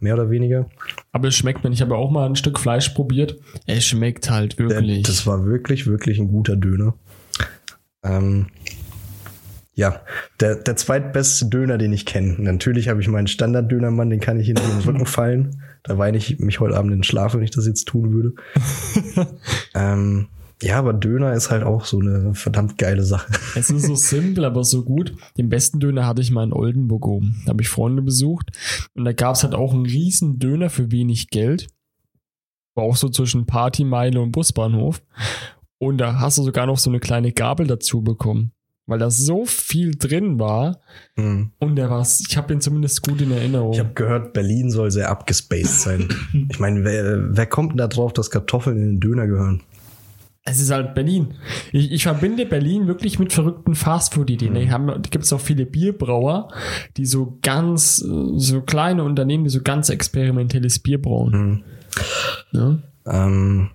mehr 0.00 0.14
oder 0.14 0.28
weniger. 0.30 0.68
Aber 1.12 1.28
es 1.28 1.36
schmeckt 1.36 1.62
mir. 1.62 1.70
Ich 1.70 1.80
habe 1.80 1.94
auch 1.94 2.10
mal 2.10 2.26
ein 2.26 2.36
Stück 2.36 2.58
Fleisch 2.58 2.88
probiert. 2.90 3.36
Es 3.66 3.84
schmeckt 3.84 4.28
halt 4.28 4.58
wirklich. 4.58 5.04
das 5.04 5.26
war 5.26 5.46
wirklich, 5.46 5.86
wirklich 5.86 6.18
ein 6.18 6.28
guter 6.28 6.56
Döner. 6.56 6.94
Ähm, 8.02 8.46
ja, 9.74 10.00
der, 10.40 10.56
der 10.56 10.74
zweitbeste 10.74 11.46
Döner, 11.46 11.78
den 11.78 11.92
ich 11.92 12.04
kenne. 12.04 12.34
Natürlich 12.38 12.88
habe 12.88 13.00
ich 13.00 13.06
meinen 13.06 13.28
Standard-Dönermann, 13.28 14.10
den 14.10 14.18
kann 14.18 14.40
ich 14.40 14.48
in 14.48 14.56
den 14.56 14.80
Rücken 14.84 15.06
fallen. 15.06 15.62
Da 15.82 15.98
weine 15.98 16.16
ich 16.16 16.38
mich 16.38 16.60
heute 16.60 16.76
Abend 16.76 16.92
in 16.92 16.98
den 16.98 17.04
Schlaf, 17.04 17.34
wenn 17.34 17.42
ich 17.42 17.50
das 17.50 17.66
jetzt 17.66 17.86
tun 17.86 18.12
würde. 18.12 18.34
ähm, 19.74 20.28
ja, 20.60 20.78
aber 20.78 20.92
Döner 20.92 21.34
ist 21.34 21.50
halt 21.50 21.62
auch 21.62 21.84
so 21.84 22.00
eine 22.00 22.34
verdammt 22.34 22.78
geile 22.78 23.04
Sache. 23.04 23.32
Es 23.54 23.70
ist 23.70 23.86
so 23.86 23.94
simpel, 23.94 24.44
aber 24.44 24.64
so 24.64 24.84
gut. 24.84 25.14
Den 25.36 25.48
besten 25.48 25.78
Döner 25.78 26.06
hatte 26.06 26.20
ich 26.20 26.32
mal 26.32 26.42
in 26.42 26.52
Oldenburg 26.52 27.06
oben. 27.06 27.42
Da 27.44 27.50
habe 27.50 27.62
ich 27.62 27.68
Freunde 27.68 28.02
besucht 28.02 28.50
und 28.94 29.04
da 29.04 29.12
gab 29.12 29.36
es 29.36 29.44
halt 29.44 29.54
auch 29.54 29.72
einen 29.72 29.86
riesen 29.86 30.38
Döner 30.40 30.68
für 30.68 30.90
wenig 30.90 31.30
Geld. 31.30 31.68
War 32.74 32.84
auch 32.84 32.96
so 32.96 33.08
zwischen 33.08 33.46
Partymeile 33.46 34.20
und 34.20 34.32
Busbahnhof. 34.32 35.00
Und 35.78 35.98
da 35.98 36.18
hast 36.18 36.38
du 36.38 36.42
sogar 36.42 36.66
noch 36.66 36.78
so 36.78 36.90
eine 36.90 36.98
kleine 36.98 37.32
Gabel 37.32 37.68
dazu 37.68 38.02
bekommen. 38.02 38.52
Weil 38.88 38.98
da 38.98 39.10
so 39.10 39.44
viel 39.46 39.94
drin 39.96 40.40
war 40.40 40.80
Mhm. 41.16 41.52
und 41.58 41.76
der 41.76 41.90
war, 41.90 42.04
ich 42.28 42.36
habe 42.36 42.52
ihn 42.52 42.60
zumindest 42.60 43.06
gut 43.06 43.20
in 43.20 43.30
Erinnerung. 43.30 43.72
Ich 43.72 43.78
habe 43.78 43.92
gehört, 43.94 44.32
Berlin 44.32 44.70
soll 44.70 44.90
sehr 44.90 45.10
abgespaced 45.10 45.80
sein. 45.82 46.08
ich 46.50 46.58
meine, 46.58 46.82
wer, 46.84 47.36
wer 47.36 47.46
kommt 47.46 47.70
denn 47.72 47.78
da 47.78 47.86
drauf, 47.86 48.12
dass 48.12 48.30
Kartoffeln 48.30 48.76
in 48.76 48.82
den 48.94 49.00
Döner 49.00 49.26
gehören? 49.26 49.62
Es 50.44 50.60
ist 50.60 50.70
halt 50.70 50.94
Berlin. 50.94 51.34
Ich, 51.72 51.92
ich 51.92 52.04
verbinde 52.04 52.46
Berlin 52.46 52.86
wirklich 52.86 53.18
mit 53.18 53.34
verrückten 53.34 53.74
Fastfood-Ideen. 53.74 54.54
Mhm. 54.54 54.86
Da 54.86 55.10
gibt 55.10 55.24
es 55.24 55.32
auch 55.34 55.40
viele 55.40 55.66
Bierbrauer, 55.66 56.48
die 56.96 57.04
so 57.04 57.38
ganz, 57.42 57.96
so 57.96 58.62
kleine 58.62 59.04
Unternehmen, 59.04 59.44
die 59.44 59.50
so 59.50 59.60
ganz 59.60 59.90
experimentelles 59.90 60.78
Bier 60.78 61.02
brauen. 61.02 61.62
Mhm. 62.52 62.58
Ja? 62.58 62.78
Ähm, 63.26 63.68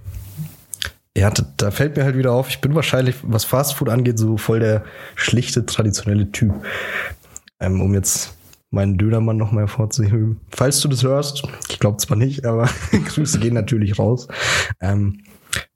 ja, 1.15 1.31
da, 1.57 1.71
fällt 1.71 1.95
mir 1.95 2.03
halt 2.05 2.17
wieder 2.17 2.31
auf, 2.31 2.49
ich 2.49 2.61
bin 2.61 2.73
wahrscheinlich, 2.73 3.15
was 3.21 3.45
Fastfood 3.45 3.89
angeht, 3.89 4.17
so 4.17 4.37
voll 4.37 4.59
der 4.59 4.83
schlichte, 5.15 5.65
traditionelle 5.65 6.31
Typ. 6.31 6.53
Ähm, 7.59 7.81
um 7.81 7.93
jetzt 7.93 8.35
meinen 8.71 8.97
Dönermann 8.97 9.37
noch 9.37 9.51
mal 9.51 9.61
hervorzuheben. 9.61 10.41
Falls 10.49 10.81
du 10.81 10.87
das 10.87 11.03
hörst, 11.03 11.43
ich 11.69 11.79
glaube 11.79 11.97
zwar 11.97 12.17
nicht, 12.17 12.45
aber 12.45 12.67
Grüße 12.91 13.39
gehen 13.39 13.53
natürlich 13.53 13.99
raus. 13.99 14.27
Ähm, 14.81 15.21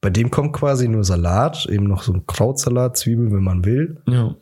bei 0.02 0.10
dem 0.10 0.32
kommt 0.32 0.54
quasi 0.54 0.88
nur 0.88 1.04
Salat, 1.04 1.68
eben 1.68 1.86
noch 1.86 2.02
so 2.02 2.14
ein 2.14 2.26
Krautsalat, 2.26 2.98
Zwiebeln, 2.98 3.32
wenn 3.32 3.44
man 3.44 3.64
will. 3.64 4.02
ja. 4.08 4.36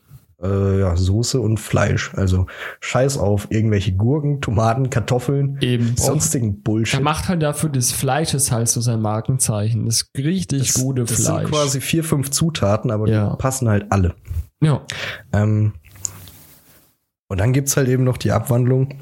Äh, 0.45 0.79
ja, 0.81 0.95
Soße 0.95 1.39
und 1.41 1.60
Fleisch. 1.60 2.12
Also 2.15 2.45
scheiß 2.81 3.17
auf 3.17 3.47
irgendwelche 3.49 3.93
Gurken, 3.93 4.41
Tomaten, 4.41 4.89
Kartoffeln, 4.89 5.58
Eben. 5.62 5.95
sonstigen 5.97 6.49
Er 6.49 6.63
Bullshit. 6.63 7.01
macht 7.01 7.27
halt 7.27 7.41
dafür 7.41 7.69
des 7.69 7.91
Fleisches 7.91 8.51
halt 8.51 8.67
so 8.69 8.81
sein 8.81 9.01
Markenzeichen. 9.01 9.86
Das 9.86 10.10
richtig 10.17 10.73
das, 10.73 10.81
gute 10.81 11.03
das 11.05 11.21
Fleisch. 11.21 11.41
sind 11.41 11.51
quasi 11.51 11.81
vier, 11.81 12.03
fünf 12.03 12.29
Zutaten, 12.31 12.91
aber 12.91 13.08
Ja. 13.08 13.29
die 13.31 13.36
passen 13.38 13.67
halt 13.69 13.91
alle. 13.91 14.15
ja. 14.62 14.81
Ähm, 15.34 15.73
und 17.27 17.39
dann 17.39 17.53
gibt's 17.53 17.75
halt 17.75 17.88
eben 17.88 18.03
noch 18.03 18.17
die 18.17 18.31
Abwandlung. 18.31 18.93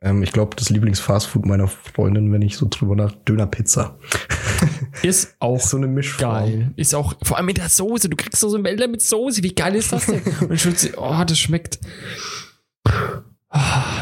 Ähm, 0.00 0.22
ich 0.22 0.32
glaube, 0.32 0.56
das 0.56 0.68
Lieblingsfastfood 0.70 1.46
meiner 1.46 1.68
Freundin, 1.68 2.32
wenn 2.32 2.42
ich 2.42 2.56
so 2.56 2.66
drüber 2.68 2.96
nach, 2.96 3.12
Dönerpizza. 3.12 3.96
Ist 5.02 5.36
auch 5.38 5.56
Ist 5.56 5.70
so 5.70 5.76
eine 5.76 5.86
Mischform. 5.86 6.32
geil. 6.32 6.72
Ist 6.76 6.94
auch, 6.94 7.14
vor 7.22 7.36
allem 7.36 7.46
mit 7.46 7.58
der 7.58 7.68
Soße. 7.68 8.08
Du 8.08 8.16
kriegst 8.16 8.40
so 8.40 8.54
einen 8.54 8.64
Wälder 8.64 8.88
mit 8.88 9.02
Soße. 9.02 9.42
Wie 9.42 9.54
geil 9.54 9.74
ist 9.74 9.92
das 9.92 10.06
denn? 10.06 10.22
Und 10.40 10.52
ich 10.52 10.64
würde 10.64 10.94
oh, 10.96 11.24
das 11.26 11.38
schmeckt. 11.38 11.78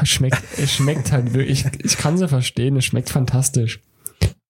Es 0.03 0.09
schmeckt, 0.09 0.43
es 0.59 0.73
schmeckt 0.73 1.13
halt 1.13 1.33
wirklich. 1.33 1.65
Ich, 1.65 1.85
ich 1.85 1.99
kann 1.99 2.19
sie 2.19 2.29
verstehen, 2.29 2.77
es 2.77 2.85
schmeckt 2.85 3.11
fantastisch. 3.11 3.81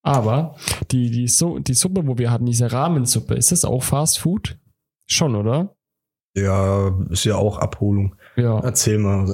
Aber 0.02 0.56
die, 0.90 1.10
die, 1.10 1.28
so 1.28 1.58
die 1.58 1.74
Suppe, 1.74 2.06
wo 2.06 2.18
wir 2.18 2.30
hatten, 2.30 2.46
diese 2.46 2.70
Rahmensuppe, 2.70 3.34
ist 3.34 3.52
das 3.52 3.64
auch 3.64 3.82
Fast 3.82 4.18
Food? 4.18 4.58
Schon, 5.06 5.34
oder? 5.34 5.76
Ja, 6.36 6.92
ist 7.10 7.24
ja 7.24 7.36
auch 7.36 7.58
Abholung. 7.58 8.16
Ja. 8.36 8.58
Erzähl 8.60 8.98
mal, 8.98 9.26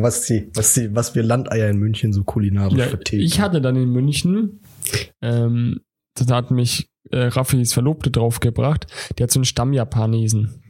was 0.00 0.26
die, 0.26 0.50
was 0.54 0.74
die, 0.74 0.94
was 0.94 1.14
wir 1.14 1.22
Landeier 1.22 1.68
in 1.68 1.78
München 1.78 2.12
so 2.12 2.22
kulinarisch 2.22 2.78
ja 2.78 2.86
vertilgen. 2.86 3.24
ich 3.24 3.40
hatte 3.40 3.60
dann 3.60 3.76
in 3.76 3.90
München, 3.90 4.60
ähm, 5.20 5.80
da 6.14 6.36
hat 6.36 6.50
mich 6.50 6.90
äh, 7.10 7.26
Raffis 7.26 7.72
Verlobte 7.72 8.10
draufgebracht, 8.10 8.86
die 9.18 9.22
hat 9.22 9.30
so 9.30 9.38
einen 9.38 9.44
Stammjapanesen. 9.44 10.62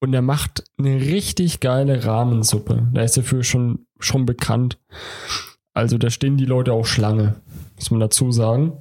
Und 0.00 0.14
er 0.14 0.22
macht 0.22 0.64
eine 0.78 1.00
richtig 1.00 1.60
geile 1.60 2.04
Rahmensuppe. 2.04 2.88
Da 2.94 3.02
ist 3.02 3.16
er 3.16 3.24
für 3.24 3.42
schon, 3.42 3.86
schon 3.98 4.26
bekannt. 4.26 4.78
Also 5.74 5.98
da 5.98 6.10
stehen 6.10 6.36
die 6.36 6.44
Leute 6.44 6.72
auch 6.72 6.86
Schlange, 6.86 7.40
muss 7.76 7.90
man 7.90 8.00
dazu 8.00 8.30
sagen. 8.30 8.72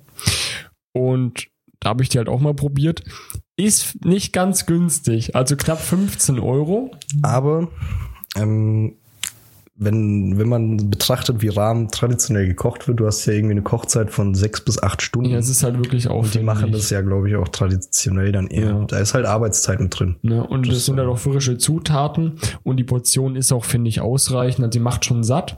Und 0.94 1.48
da 1.80 1.90
habe 1.90 2.04
ich 2.04 2.10
die 2.10 2.18
halt 2.18 2.30
auch 2.30 2.40
mal 2.40 2.54
probiert. 2.54 3.04
Ist 3.56 4.06
nicht 4.06 4.34
ganz 4.34 4.68
günstig, 4.68 5.36
also 5.36 5.56
knapp 5.56 5.80
15 5.80 6.40
Euro. 6.40 6.92
Aber 7.24 7.70
ähm, 8.36 8.98
wenn, 9.80 10.38
wenn 10.40 10.50
man 10.50 10.90
betrachtet, 10.90 11.42
wie 11.42 11.50
Rahmen 11.50 11.90
traditionell 11.90 12.48
gekocht 12.48 12.88
wird, 12.88 13.00
du 13.00 13.06
hast 13.06 13.26
ja 13.28 13.34
irgendwie 13.34 13.52
eine 13.54 13.62
Kochzeit 13.62 14.12
von 14.12 14.34
sechs 14.34 14.62
bis 14.62 14.82
acht 14.82 15.02
Stunden. 15.04 15.30
Ja, 15.30 15.38
es 15.38 15.50
ist 15.50 15.62
halt 15.64 15.78
wirklich 15.78 16.10
und 16.10 16.34
die 16.34 16.40
machen 16.40 16.72
das 16.72 16.90
ja, 16.90 17.02
glaube 17.02 17.30
ich, 17.30 17.36
auch 17.36 17.48
traditionell 17.48 18.32
dann 18.32 18.48
eher. 18.48 18.70
Ja. 18.70 18.86
Da 18.86 18.98
ist 19.00 19.14
halt 19.14 19.26
Arbeitszeit 19.26 19.80
mit 19.80 19.98
drin. 20.00 20.16
Ne? 20.24 20.46
Und 20.46 20.68
Das 20.68 20.76
das, 20.76 20.86
sind 20.86 20.98
halt 20.98 21.08
auch 21.08 21.20
frische 21.20 21.58
Zutaten 21.58 22.40
und 22.64 22.78
die 22.78 22.84
Portion 22.84 23.36
ist 23.36 23.52
auch, 23.52 23.66
finde 23.66 23.90
ich, 23.90 24.02
ausreichend. 24.02 24.66
Also 24.66 24.72
die 24.72 24.80
macht 24.84 25.06
schon 25.06 25.24
satt. 25.24 25.58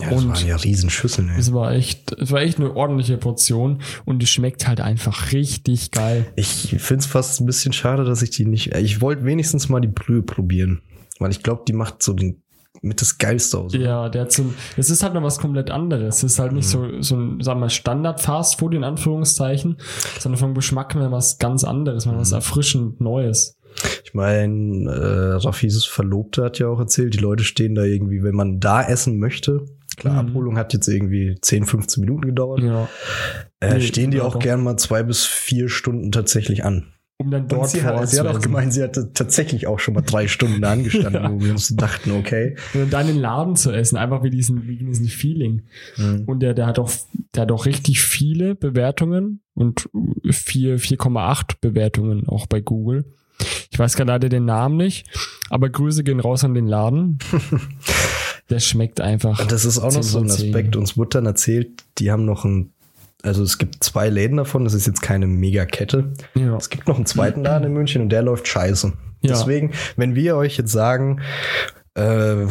Ja, 0.00 0.10
das 0.10 0.22
Und- 0.22 0.30
waren 0.30 0.46
ja 0.46 0.56
Riesenschüsseln, 0.56 1.28
ey. 1.28 1.38
Es 1.38 1.52
war 1.52 1.72
echt, 1.72 2.12
es 2.12 2.30
war 2.30 2.40
echt 2.40 2.58
eine 2.58 2.74
ordentliche 2.74 3.18
Portion 3.18 3.82
und 4.04 4.20
die 4.20 4.26
schmeckt 4.26 4.66
halt 4.66 4.80
einfach 4.80 5.32
richtig 5.32 5.90
geil. 5.90 6.26
Ich 6.36 6.74
finde 6.78 7.00
es 7.00 7.06
fast 7.06 7.40
ein 7.40 7.46
bisschen 7.46 7.72
schade, 7.72 8.04
dass 8.04 8.22
ich 8.22 8.30
die 8.30 8.46
nicht. 8.46 8.74
Ich 8.76 9.00
wollte 9.00 9.24
wenigstens 9.24 9.68
mal 9.68 9.80
die 9.80 9.88
Brühe 9.88 10.22
probieren. 10.22 10.80
Weil 11.18 11.30
ich 11.30 11.42
glaube, 11.42 11.62
die 11.68 11.72
macht 11.72 12.02
so 12.02 12.14
den, 12.14 12.42
mit 12.80 13.00
das 13.00 13.18
Geilste 13.18 13.58
aus. 13.58 13.74
Ja, 13.74 14.08
der 14.08 14.22
hat 14.22 14.32
so, 14.32 14.52
es 14.76 14.90
ist 14.90 15.02
halt 15.02 15.14
noch 15.14 15.22
was 15.22 15.38
komplett 15.38 15.70
anderes. 15.70 16.16
Es 16.18 16.22
ist 16.24 16.38
halt 16.38 16.52
nicht 16.52 16.66
so, 16.68 17.00
so 17.00 17.14
ein, 17.16 17.40
sagen 17.40 17.58
wir 17.58 17.66
mal, 17.66 17.70
Standard-Fast-Food 17.70 18.74
in 18.74 18.84
Anführungszeichen, 18.84 19.76
sondern 20.18 20.38
vom 20.38 20.54
Geschmack 20.54 20.94
mal 20.94 21.12
was 21.12 21.38
ganz 21.38 21.64
anderes, 21.64 22.06
mal 22.06 22.16
was 22.18 22.32
erfrischend 22.32 23.00
Neues. 23.00 23.56
Ich 24.04 24.14
meine, 24.14 24.90
äh, 24.90 25.32
Rafis 25.46 25.84
Verlobte 25.84 26.44
hat 26.44 26.58
ja 26.58 26.68
auch 26.68 26.78
erzählt, 26.78 27.14
die 27.14 27.18
Leute 27.18 27.44
stehen 27.44 27.74
da 27.74 27.84
irgendwie, 27.84 28.22
wenn 28.22 28.34
man 28.34 28.58
da 28.60 28.82
essen 28.82 29.18
möchte. 29.18 29.64
Klar, 29.96 30.22
Mhm. 30.22 30.28
Abholung 30.30 30.58
hat 30.58 30.72
jetzt 30.72 30.88
irgendwie 30.88 31.36
10, 31.40 31.64
15 31.66 32.00
Minuten 32.02 32.26
gedauert. 32.26 32.60
Ja. 32.62 32.88
Äh, 33.60 33.74
Nee, 33.74 33.80
stehen 33.82 34.10
die 34.10 34.20
auch 34.20 34.38
gern 34.38 34.62
mal 34.62 34.76
zwei 34.76 35.02
bis 35.02 35.24
vier 35.24 35.68
Stunden 35.68 36.10
tatsächlich 36.12 36.64
an. 36.64 36.92
Um 37.22 37.30
dann 37.30 37.42
Und 37.42 37.52
dort 37.52 37.70
sie 37.70 37.80
vor 37.80 38.00
hat, 38.00 38.08
sie 38.08 38.18
hat 38.20 38.26
auch 38.26 38.40
gemeint, 38.40 38.72
sie 38.72 38.82
hatte 38.82 39.12
tatsächlich 39.14 39.66
auch 39.66 39.78
schon 39.78 39.94
mal 39.94 40.00
drei 40.02 40.26
Stunden 40.28 40.60
da 40.60 40.72
angestanden, 40.72 41.12
Ja. 41.22 41.30
wo 41.32 41.40
wir 41.40 41.52
uns 41.52 41.74
dachten, 41.76 42.10
okay. 42.12 42.56
Und 42.74 42.92
dann 42.92 43.08
in 43.08 43.14
den 43.14 43.22
Laden 43.22 43.56
zu 43.56 43.70
essen, 43.70 43.96
einfach 43.96 44.22
wie 44.22 44.30
diesen, 44.30 44.66
wie 44.66 44.76
diesen 44.76 45.06
Feeling. 45.06 45.62
Mhm. 45.96 46.24
Und 46.26 46.40
der, 46.40 46.54
der 46.54 46.66
hat 46.66 46.78
auch, 46.78 46.90
der 47.34 47.42
hat 47.42 47.52
auch 47.52 47.66
richtig 47.66 48.00
viele 48.00 48.54
Bewertungen 48.54 49.40
und 49.54 49.88
4, 50.28 50.78
4,8 50.78 51.56
Bewertungen 51.60 52.28
auch 52.28 52.46
bei 52.46 52.60
Google. 52.60 53.04
Ich 53.70 53.78
weiß 53.78 53.96
gerade 53.96 54.12
leider 54.12 54.28
den 54.28 54.44
Namen 54.44 54.76
nicht, 54.76 55.06
aber 55.50 55.68
Grüße 55.70 56.04
gehen 56.04 56.20
raus 56.20 56.44
an 56.44 56.54
den 56.54 56.66
Laden. 56.66 57.18
Der 58.50 58.58
schmeckt 58.60 59.00
einfach. 59.00 59.46
Das 59.46 59.64
ist 59.64 59.78
auch 59.78 59.92
noch 59.92 60.00
10 60.00 60.02
so 60.02 60.18
ein 60.18 60.28
von 60.28 60.36
10. 60.36 60.48
Aspekt. 60.48 60.76
Uns 60.76 60.96
wurde 60.96 61.10
dann 61.10 61.26
erzählt, 61.26 61.84
die 61.98 62.10
haben 62.10 62.24
noch 62.24 62.44
ein, 62.44 62.72
also 63.22 63.42
es 63.42 63.58
gibt 63.58 63.82
zwei 63.84 64.08
Läden 64.08 64.36
davon, 64.36 64.64
das 64.64 64.74
ist 64.74 64.86
jetzt 64.86 65.02
keine 65.02 65.26
Mega-Kette. 65.26 66.12
Ja. 66.34 66.56
Es 66.56 66.70
gibt 66.70 66.88
noch 66.88 66.96
einen 66.96 67.06
zweiten 67.06 67.42
Laden 67.42 67.66
in 67.66 67.72
München 67.72 68.02
und 68.02 68.08
der 68.08 68.22
läuft 68.22 68.48
scheiße. 68.48 68.88
Ja. 68.88 69.28
Deswegen, 69.28 69.72
wenn 69.96 70.14
wir 70.14 70.36
euch 70.36 70.56
jetzt 70.56 70.72
sagen, 70.72 71.20
äh, 71.94 72.46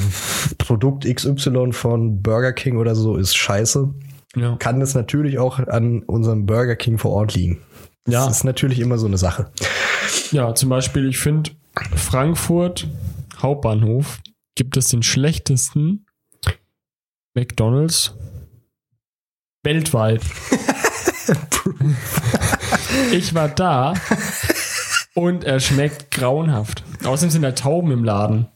Produkt 0.57 1.05
XY 1.05 1.71
von 1.73 2.21
Burger 2.21 2.53
King 2.53 2.77
oder 2.77 2.95
so 2.95 3.17
ist 3.17 3.35
scheiße, 3.35 3.93
Ja. 4.35 4.55
kann 4.57 4.81
es 4.81 4.93
natürlich 4.95 5.39
auch 5.39 5.59
an 5.59 6.03
unserem 6.03 6.45
Burger 6.45 6.75
King 6.75 6.97
vor 6.97 7.11
Ort 7.11 7.33
liegen. 7.35 7.61
Das 8.05 8.13
Ja. 8.13 8.29
ist 8.29 8.43
natürlich 8.45 8.79
immer 8.79 8.97
so 8.97 9.07
eine 9.07 9.17
Sache. 9.17 9.51
ja, 10.31 10.55
zum 10.55 10.69
Beispiel, 10.69 11.09
ich 11.09 11.17
finde, 11.19 11.51
Frankfurt 11.95 12.87
Hauptbahnhof 13.41 14.19
gibt 14.55 14.77
es 14.77 14.87
den 14.89 15.03
schlechtesten 15.03 16.05
McDonalds 17.33 18.15
weltweit. 19.63 20.21
ich 23.11 23.35
war 23.35 23.49
da 23.49 23.93
und 25.13 25.43
er 25.43 25.59
schmeckt 25.59 26.11
grauenhaft. 26.11 26.83
Außerdem 27.03 27.29
sind 27.29 27.41
da 27.43 27.51
Tauben 27.51 27.91
im 27.91 28.03
Laden. 28.03 28.47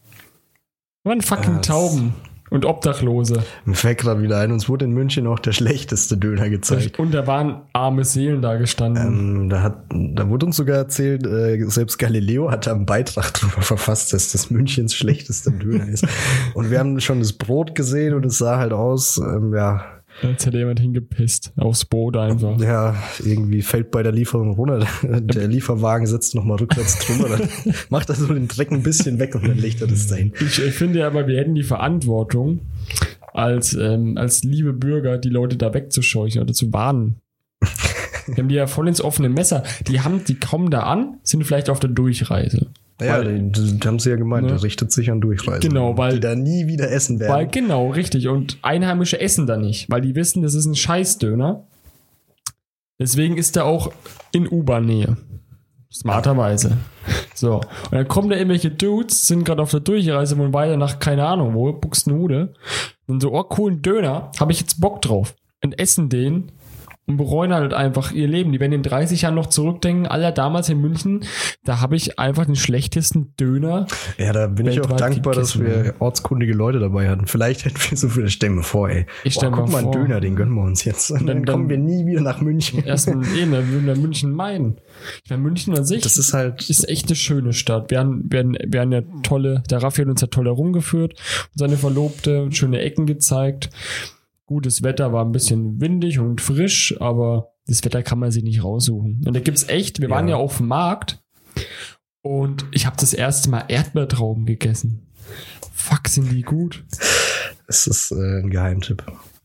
Waren 1.04 1.22
fucking 1.22 1.58
das- 1.58 1.68
Tauben 1.68 2.14
und 2.50 2.64
Obdachlose. 2.64 3.42
Mir 3.64 3.74
fällt 3.74 3.98
gerade 3.98 4.22
wieder 4.22 4.38
ein, 4.38 4.52
uns 4.52 4.68
wurde 4.68 4.84
in 4.84 4.92
München 4.92 5.26
auch 5.26 5.40
der 5.40 5.52
schlechteste 5.52 6.16
Döner 6.16 6.48
gezeigt. 6.48 6.98
Und 6.98 7.12
da 7.12 7.26
waren 7.26 7.62
arme 7.72 8.04
Seelen 8.04 8.40
da 8.40 8.56
gestanden. 8.56 9.42
Ähm, 9.42 9.48
da, 9.48 9.62
hat, 9.62 9.84
da 9.90 10.28
wurde 10.28 10.46
uns 10.46 10.56
sogar 10.56 10.76
erzählt, 10.76 11.26
äh, 11.26 11.60
selbst 11.68 11.98
Galileo 11.98 12.50
hat 12.50 12.66
da 12.66 12.72
einen 12.72 12.86
Beitrag 12.86 13.34
drüber 13.34 13.62
verfasst, 13.62 14.12
dass 14.12 14.32
das 14.32 14.50
Münchens 14.50 14.94
schlechteste 14.94 15.50
Döner 15.52 15.88
ist. 15.88 16.06
Und 16.54 16.70
wir 16.70 16.78
haben 16.78 17.00
schon 17.00 17.18
das 17.18 17.32
Brot 17.32 17.74
gesehen 17.74 18.14
und 18.14 18.24
es 18.24 18.38
sah 18.38 18.58
halt 18.58 18.72
aus, 18.72 19.18
ähm, 19.18 19.52
ja, 19.54 19.84
Jetzt 20.22 20.46
hätte 20.46 20.58
jemand 20.58 20.80
hingepisst. 20.80 21.52
Aufs 21.56 21.84
Boot 21.84 22.16
einfach. 22.16 22.58
ja, 22.60 22.96
irgendwie 23.24 23.62
fällt 23.62 23.90
bei 23.90 24.02
der 24.02 24.12
Lieferung 24.12 24.54
runter. 24.54 24.86
Der 25.02 25.48
Lieferwagen 25.48 26.06
sitzt 26.06 26.34
nochmal 26.34 26.58
rückwärts 26.58 26.98
drüber, 27.00 27.28
dann 27.28 27.48
macht 27.90 28.08
er 28.08 28.14
so 28.14 28.32
den 28.32 28.48
Dreck 28.48 28.70
ein 28.70 28.82
bisschen 28.82 29.18
weg 29.18 29.34
und 29.34 29.46
dann 29.46 29.58
legt 29.58 29.80
er 29.80 29.86
das 29.86 30.06
dahin. 30.06 30.32
Ich, 30.40 30.62
ich 30.62 30.74
finde 30.74 31.06
aber, 31.06 31.26
wir 31.26 31.38
hätten 31.38 31.54
die 31.54 31.62
Verantwortung, 31.62 32.60
als, 33.32 33.74
ähm, 33.74 34.16
als 34.16 34.42
liebe 34.42 34.72
Bürger 34.72 35.18
die 35.18 35.28
Leute 35.28 35.56
da 35.56 35.74
wegzuscheuchen 35.74 36.40
oder 36.40 36.54
zu 36.54 36.72
warnen. 36.72 37.16
Wir 38.26 38.38
haben 38.38 38.48
die 38.48 38.56
ja 38.56 38.66
voll 38.66 38.88
ins 38.88 39.00
offene 39.00 39.28
Messer. 39.28 39.62
Die 39.86 40.00
haben, 40.00 40.24
die 40.24 40.34
kommen 40.34 40.70
da 40.70 40.80
an, 40.80 41.20
sind 41.22 41.44
vielleicht 41.44 41.70
auf 41.70 41.78
der 41.78 41.90
Durchreise. 41.90 42.72
Ja, 43.00 43.18
Weil- 43.18 43.50
die, 43.50 43.78
haben 43.84 43.98
sie 43.98 44.08
ja 44.10 44.16
gemeint, 44.16 44.44
Ne? 44.46 44.52
der 44.54 44.62
richtet 44.62 44.90
sich 44.90 45.10
an 45.10 45.20
Durchreisen. 45.20 45.68
Genau, 45.68 45.98
weil- 45.98 46.14
die 46.14 46.20
da 46.20 46.34
nie 46.34 46.66
wieder 46.66 46.90
essen 46.90 47.20
werden. 47.20 47.32
Weil, 47.34 47.46
genau, 47.48 47.90
richtig. 47.90 48.28
Und 48.28 48.58
Einheimische 48.62 49.20
essen 49.20 49.46
da 49.46 49.56
nicht, 49.58 49.90
weil 49.90 50.00
die 50.00 50.14
wissen, 50.14 50.42
das 50.42 50.54
ist 50.54 50.64
ein 50.66 50.74
Scheißdöner. 50.74 51.66
Deswegen 52.98 53.36
ist 53.36 53.56
er 53.56 53.66
auch 53.66 53.92
in 54.32 54.48
U-Bahn-Nähe. 54.50 55.16
Smarterweise. 55.92 56.76
So. 57.34 57.56
Und 57.56 57.92
dann 57.92 58.08
kommen 58.08 58.30
da 58.30 58.36
irgendwelche 58.36 58.70
Dudes, 58.70 59.26
sind 59.26 59.44
gerade 59.44 59.62
auf 59.62 59.70
der 59.70 59.80
Durchreise 59.80 60.34
und 60.36 60.52
weiter 60.54 60.76
nach, 60.76 60.98
keine 60.98 61.26
Ahnung, 61.26 61.54
wo, 61.54 61.72
Buxtehude. 61.72 62.54
Und 63.06 63.20
so, 63.20 63.32
oh, 63.32 63.42
coolen 63.44 63.82
Döner, 63.82 64.30
habe 64.40 64.52
ich 64.52 64.60
jetzt 64.60 64.80
Bock 64.80 65.02
drauf. 65.02 65.34
Und 65.62 65.78
essen 65.78 66.08
den 66.08 66.52
und 67.06 67.16
bereuen 67.18 67.52
halt 67.54 67.72
einfach 67.72 68.12
ihr 68.12 68.26
Leben. 68.26 68.52
Die 68.52 68.60
werden 68.60 68.72
in 68.72 68.82
30 68.82 69.22
Jahren 69.22 69.34
noch 69.36 69.46
zurückdenken, 69.46 70.06
Alter, 70.06 70.32
damals 70.32 70.68
in 70.68 70.80
München, 70.80 71.24
da 71.64 71.80
habe 71.80 71.96
ich 71.96 72.18
einfach 72.18 72.46
den 72.46 72.56
schlechtesten 72.56 73.34
Döner. 73.36 73.86
Ja, 74.18 74.32
da 74.32 74.46
bin 74.48 74.66
ich 74.66 74.80
auch 74.80 74.90
dankbar, 74.92 75.34
dass 75.34 75.58
wir 75.60 75.94
ortskundige 76.00 76.52
Leute 76.52 76.78
dabei 76.80 77.08
hatten. 77.08 77.26
Vielleicht 77.26 77.64
hätten 77.64 77.78
wir 77.90 77.96
so 77.96 78.08
viele 78.08 78.28
Stämme 78.28 78.62
vor, 78.62 78.88
ey. 78.90 79.06
Ich 79.24 79.36
Boah, 79.36 79.50
guck 79.50 79.68
mal, 79.70 79.78
einen 79.78 79.92
vor. 79.92 80.02
Döner, 80.02 80.20
den 80.20 80.34
gönnen 80.36 80.54
wir 80.54 80.62
uns 80.62 80.84
jetzt. 80.84 81.10
Und 81.10 81.26
dann, 81.26 81.44
dann- 81.44 81.46
kommen 81.46 81.70
wir 81.70 81.78
nie 81.78 82.06
wieder 82.06 82.20
nach 82.20 82.40
München. 82.40 82.84
Erst 82.84 83.08
in, 83.08 83.22
eh, 83.22 83.46
der 83.46 83.60
in 83.60 83.86
der 83.86 83.96
München 83.96 84.32
Main. 84.32 84.76
Ich 85.24 85.30
meine, 85.30 85.42
München 85.42 85.76
an 85.76 85.84
sich 85.84 86.02
Das 86.02 86.16
ist 86.18 86.32
halt, 86.34 86.68
ist 86.68 86.88
echt 86.88 87.06
eine 87.06 87.16
schöne 87.16 87.52
Stadt. 87.52 87.90
Wir 87.90 88.00
haben, 88.00 88.24
wir 88.28 88.40
haben, 88.40 88.56
wir 88.66 88.80
haben 88.80 88.92
ja 88.92 89.02
tolle, 89.22 89.62
der 89.70 89.82
Raffi 89.82 90.02
hat 90.02 90.08
uns 90.08 90.20
ja 90.20 90.26
toll 90.26 90.46
herumgeführt 90.46 91.12
und 91.12 91.58
seine 91.58 91.76
Verlobte 91.76 92.48
schöne 92.50 92.80
Ecken 92.80 93.06
gezeigt. 93.06 93.70
Gutes 94.46 94.82
Wetter 94.82 95.12
war 95.12 95.24
ein 95.24 95.32
bisschen 95.32 95.80
windig 95.80 96.18
und 96.20 96.40
frisch, 96.40 96.96
aber 97.00 97.52
das 97.66 97.84
Wetter 97.84 98.02
kann 98.02 98.18
man 98.20 98.30
sich 98.30 98.44
nicht 98.44 98.62
raussuchen. 98.62 99.22
Und 99.26 99.34
da 99.34 99.40
gibt's 99.40 99.68
echt, 99.68 100.00
wir 100.00 100.08
waren 100.08 100.28
Ja. 100.28 100.36
ja 100.36 100.42
auf 100.42 100.58
dem 100.58 100.68
Markt 100.68 101.20
und 102.22 102.64
ich 102.72 102.86
habe 102.86 102.96
das 102.98 103.12
erste 103.12 103.50
Mal 103.50 103.64
Erdbeertrauben 103.68 104.46
gegessen. 104.46 105.08
Fuck, 105.72 106.08
sind 106.08 106.30
die 106.30 106.42
gut. 106.42 106.84
es 107.66 107.86
ist 107.86 108.12
äh, 108.12 108.40
ein 108.40 108.50
Geheimtipp. 108.50 109.04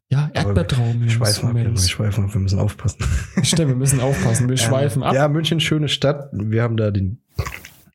Ja, 0.09 0.29
Erdbeertrauben. 0.33 1.01
Wir 1.01 1.09
schweifen 1.09 1.49
ab, 1.49 1.55
wir 1.55 1.77
schweifen 1.77 2.25
ab, 2.25 2.33
wir 2.33 2.41
müssen 2.41 2.59
aufpassen. 2.59 2.99
Stimmt, 3.43 3.69
wir 3.69 3.75
müssen 3.75 4.01
aufpassen, 4.01 4.49
wir 4.49 4.57
schweifen 4.57 5.03
ab. 5.03 5.15
Ja, 5.15 5.27
München, 5.29 5.59
schöne 5.59 5.87
Stadt. 5.87 6.29
Wir 6.33 6.63
haben 6.63 6.75
da 6.77 6.91
den 6.91 7.21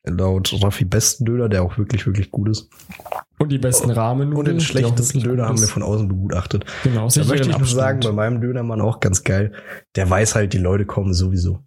laut 0.07 0.53
Raffi 0.63 0.85
besten 0.85 1.25
Döner, 1.25 1.49
der 1.49 1.63
auch 1.63 1.77
wirklich, 1.77 2.05
wirklich 2.05 2.31
gut 2.31 2.49
ist. 2.49 2.69
Und 3.39 3.49
die 3.51 3.57
besten 3.59 3.91
Rahmen. 3.91 4.33
Und 4.33 4.47
den 4.47 4.59
schlechtesten 4.59 5.21
Döner 5.21 5.45
haben 5.47 5.59
wir 5.59 5.67
von 5.67 5.83
außen 5.83 6.07
begutachtet. 6.07 6.65
Genau, 6.83 7.07
Da 7.07 7.23
möchte 7.25 7.49
ich 7.49 7.57
nur 7.57 7.67
sagen, 7.67 7.99
bei 8.01 8.11
meinem 8.11 8.41
Dönermann 8.41 8.81
auch 8.81 8.99
ganz 8.99 9.23
geil. 9.23 9.51
Der 9.95 10.09
weiß 10.09 10.35
halt, 10.35 10.53
die 10.53 10.57
Leute 10.57 10.85
kommen 10.85 11.13
sowieso. 11.13 11.59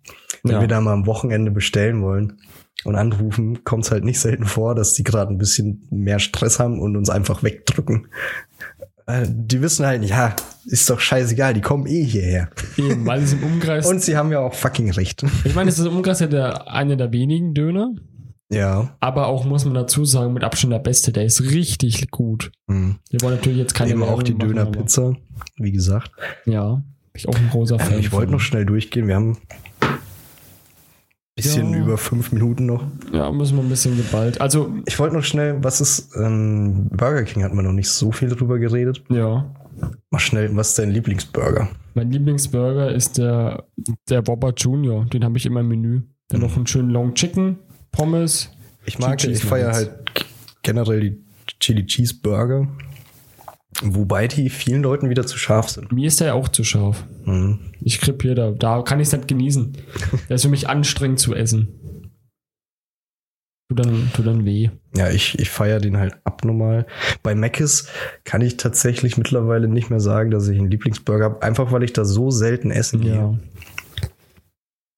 Wenn 0.43 0.53
Ja. 0.53 0.61
wir 0.61 0.69
da 0.69 0.81
mal 0.81 0.93
am 0.95 1.07
Wochenende 1.07 1.51
bestellen 1.51 2.03
wollen 2.03 2.39
und 2.85 2.97
anrufen, 2.97 3.63
kommt 3.63 3.85
es 3.85 3.91
halt 3.93 4.05
nicht 4.05 4.19
selten 4.19 4.47
vor, 4.47 4.75
dass 4.75 4.95
die 4.95 5.05
gerade 5.05 5.31
ein 5.33 5.39
bisschen 5.39 5.87
mehr 5.91 6.19
Stress 6.19 6.59
haben 6.59 6.81
und 6.81 6.97
uns 6.97 7.09
einfach 7.11 7.43
wegdrücken. 7.43 8.09
Äh, 9.07 9.27
Die 9.29 9.61
wissen 9.63 9.87
halt, 9.87 10.03
ja, 10.05 10.35
ist 10.67 10.89
doch 10.91 10.99
scheißegal, 10.99 11.55
die 11.55 11.61
kommen 11.61 11.87
eh 11.87 12.03
hierher. 12.03 12.49
Eben, 12.77 13.07
weil 13.07 13.23
es 13.23 13.33
im 13.33 13.43
Umkreis. 13.45 13.87
Und 13.87 14.03
sie 14.03 14.17
haben 14.17 14.33
ja 14.33 14.41
auch 14.41 14.55
fucking 14.55 14.91
recht. 14.93 15.25
ich 15.45 15.55
meine, 15.55 15.71
es 15.71 15.79
ist 15.79 15.87
im 15.87 15.97
Umkreis 15.97 16.21
ja 16.21 16.27
der, 16.27 16.69
einer 16.73 16.97
der 16.97 17.13
wenigen 17.13 17.55
Döner, 17.55 17.95
Ja. 18.53 18.97
aber 19.01 19.29
auch 19.29 19.45
muss 19.45 19.65
man 19.65 19.75
dazu 19.75 20.05
sagen, 20.05 20.33
mit 20.33 20.43
Abstand 20.45 20.73
der 20.73 20.79
beste, 20.81 21.13
der 21.13 21.25
ist 21.25 21.41
richtig 21.53 22.11
gut. 22.11 22.51
Mhm. 22.67 22.97
Wir 23.11 23.21
wollen 23.23 23.37
natürlich 23.37 23.59
jetzt 23.59 23.75
keine 23.75 23.91
Nehmen 23.91 24.03
auch 24.03 24.23
die 24.23 24.37
Dönerpizza, 24.37 25.15
wie 25.57 25.73
gesagt. 25.73 26.11
Ja, 26.47 26.75
bin 26.75 26.83
ich 27.15 27.29
auch 27.29 27.35
ein 27.37 27.49
großer 27.51 27.79
Fan. 27.79 27.95
Ähm, 27.95 28.01
ich 28.01 28.13
wollte 28.13 28.33
noch 28.33 28.41
schnell 28.41 28.67
durchgehen. 28.67 29.07
Wir 29.07 29.15
haben 29.17 29.39
bisschen 31.37 31.73
Ja. 31.73 31.79
über 31.79 31.97
fünf 31.97 32.33
Minuten 32.33 32.67
noch. 32.67 32.85
Ja, 33.13 33.31
müssen 33.31 33.57
wir 33.57 33.63
ein 33.63 33.69
bisschen 33.69 33.97
geballt. 33.97 34.41
Also, 34.41 34.73
Ich 34.87 34.99
wollte 34.99 35.17
noch 35.17 35.25
schnell, 35.25 35.63
was 35.63 35.81
ist, 35.81 36.11
ähm, 36.17 36.89
Burger 36.91 37.23
King 37.25 37.45
hat 37.45 37.55
man 37.55 37.65
noch 37.65 37.73
nicht 37.73 37.89
so 37.89 38.13
viel 38.13 38.29
drüber 38.29 38.59
geredet. 38.59 39.03
ja. 39.09 39.55
Mach 40.11 40.21
schnell, 40.21 40.55
was 40.57 40.71
ist 40.71 40.79
dein 40.79 40.91
Lieblingsburger? 40.91 41.69
Mein 41.95 42.11
Lieblingsburger 42.11 42.93
ist 42.93 43.17
der, 43.17 43.65
der 44.11 44.27
Whopper 44.27 44.53
Junior. 44.55 45.07
Den 45.07 45.25
habe 45.25 45.39
ich 45.39 45.47
immer 45.47 45.61
im 45.61 45.69
Menü. 45.69 46.03
Dann 46.29 46.43
noch 46.43 46.55
einen 46.55 46.67
schönen 46.67 46.91
Long 46.91 47.15
Chicken, 47.15 47.57
Pommes. 47.93 48.51
Ich 48.85 48.99
mag, 48.99 49.23
ich 49.25 49.45
feiere 49.45 49.73
halt 49.73 49.93
generell 50.63 51.01
die 51.01 51.25
Chili 51.59 51.87
Cheese 51.87 52.15
Burger. 52.23 52.69
Wobei 53.83 54.27
die 54.27 54.51
vielen 54.51 54.83
Leuten 54.83 55.09
wieder 55.09 55.27
zu 55.27 55.39
scharf 55.39 55.69
sind. 55.69 55.93
Mir 55.93 56.09
ist 56.09 56.21
der 56.21 56.35
auch 56.35 56.49
zu 56.49 56.65
scharf. 56.65 57.05
Mhm. 57.25 57.73
Ich 57.81 58.01
krepiere 58.01 58.35
da. 58.35 58.51
Da 58.51 58.83
kann 58.83 59.01
ich 59.01 59.09
es 59.09 59.13
nicht 59.13 59.29
genießen. 59.29 59.73
Der 60.29 60.35
ist 60.35 60.43
für 60.43 60.49
mich 60.49 60.69
anstrengend 60.69 61.21
zu 61.21 61.35
essen. 61.35 61.69
Tut 63.69 63.79
dann, 63.79 64.11
tut 64.13 64.27
dann 64.27 64.45
weh. 64.45 64.71
Ja, 64.97 65.11
ich, 65.11 65.39
ich 65.39 65.49
feiere 65.49 65.79
den 65.79 65.97
halt 65.97 66.17
abnormal. 66.25 66.87
Bei 67.23 67.37
Mc's 67.37 67.87
kann 68.25 68.41
ich 68.41 68.57
tatsächlich 68.57 69.17
mittlerweile 69.17 69.69
nicht 69.69 69.91
mehr 69.91 70.01
sagen, 70.01 70.33
dass 70.33 70.49
ich 70.49 70.59
einen 70.59 70.71
Lieblingsburger 70.71 71.27
habe, 71.27 71.43
einfach 71.43 71.71
weil 71.71 71.85
ich 71.85 71.93
da 71.93 72.05
so 72.05 72.33
selten 72.33 72.73
essen 72.73 73.01
gehe. 73.01 73.15
Ja. 73.15 73.39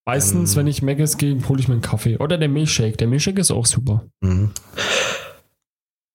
Meistens, 0.05 0.53
Ähm. 0.53 0.61
wenn 0.61 0.67
ich 0.67 0.83
Mc's 0.83 1.17
gehe, 1.17 1.39
hole 1.49 1.61
ich 1.61 1.69
mir 1.69 1.75
einen 1.75 1.83
Kaffee. 1.83 2.19
Oder 2.19 2.39
der 2.39 2.49
Milchshake. 2.49 2.97
Der 2.97 3.07
Milchshake 3.07 3.41
ist 3.41 3.51
auch 3.51 3.67
super. 3.67 4.05
Mhm. 4.21 4.51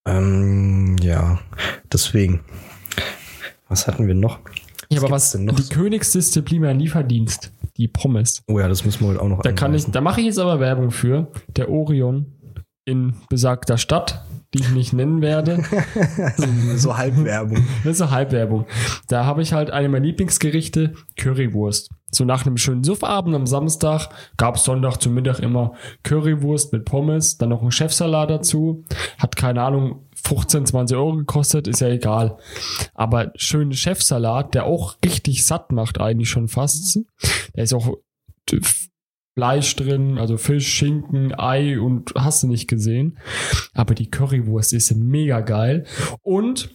Ähm, 0.06 0.96
ja, 1.00 1.38
deswegen. 1.92 2.40
Was 3.68 3.86
hatten 3.86 4.06
wir 4.06 4.14
noch? 4.14 4.38
Ja, 4.90 4.98
aber 5.00 5.08
gibt's 5.08 5.10
was 5.10 5.32
denn 5.32 5.44
noch 5.44 5.56
die 5.56 5.62
so? 5.62 5.74
Königsdisziplin 5.74 6.62
beim 6.62 6.78
Lieferdienst, 6.78 7.52
die 7.76 7.88
Pommes. 7.88 8.42
Oh 8.48 8.58
ja, 8.58 8.68
das 8.68 8.84
müssen 8.84 9.00
wir 9.00 9.08
heute 9.08 9.20
auch 9.22 9.28
noch 9.28 9.42
Da 9.42 9.52
kann 9.52 9.74
ich, 9.74 9.84
da 9.84 10.00
mache 10.00 10.20
ich 10.20 10.26
jetzt 10.26 10.38
aber 10.38 10.60
Werbung 10.60 10.90
für. 10.90 11.30
Der 11.48 11.70
Orion 11.70 12.32
in 12.86 13.14
besagter 13.28 13.76
Stadt, 13.76 14.24
die 14.54 14.60
ich 14.60 14.70
nicht 14.70 14.94
nennen 14.94 15.20
werde. 15.20 15.62
so 16.76 16.96
Halbwerbung. 16.96 17.66
Das 17.84 17.92
ist 17.92 17.98
so 17.98 18.10
Halbwerbung. 18.10 18.66
Da 19.08 19.26
habe 19.26 19.42
ich 19.42 19.52
halt 19.52 19.70
eine 19.70 19.90
meiner 19.90 20.06
Lieblingsgerichte, 20.06 20.94
Currywurst. 21.18 21.90
So 22.10 22.24
nach 22.24 22.46
einem 22.46 22.56
schönen 22.56 22.84
Suffabend 22.84 23.34
am 23.34 23.46
Samstag 23.46 24.08
gab 24.36 24.56
es 24.56 24.64
Sonntag 24.64 24.96
zum 24.98 25.14
Mittag 25.14 25.40
immer 25.40 25.74
Currywurst 26.04 26.72
mit 26.72 26.84
Pommes, 26.84 27.36
dann 27.36 27.50
noch 27.50 27.62
ein 27.62 27.70
Chefsalat 27.70 28.30
dazu. 28.30 28.84
Hat 29.18 29.36
keine 29.36 29.62
Ahnung, 29.62 30.06
15, 30.24 30.66
20 30.66 30.96
Euro 30.96 31.16
gekostet, 31.16 31.68
ist 31.68 31.80
ja 31.80 31.88
egal. 31.88 32.38
Aber 32.94 33.32
schönen 33.36 33.72
Chefsalat, 33.72 34.54
der 34.54 34.64
auch 34.64 34.96
richtig 35.04 35.44
satt 35.44 35.70
macht 35.70 36.00
eigentlich 36.00 36.30
schon 36.30 36.48
fast. 36.48 36.98
Da 37.54 37.62
ist 37.62 37.74
auch 37.74 37.98
Fleisch 39.38 39.76
drin, 39.76 40.18
also 40.18 40.36
Fisch, 40.36 40.66
Schinken, 40.66 41.32
Ei 41.38 41.78
und 41.78 42.12
hast 42.16 42.42
du 42.42 42.48
nicht 42.48 42.68
gesehen. 42.68 43.18
Aber 43.72 43.94
die 43.94 44.10
Currywurst 44.10 44.72
ist 44.72 44.92
mega 44.96 45.40
geil. 45.40 45.84
Und 46.22 46.70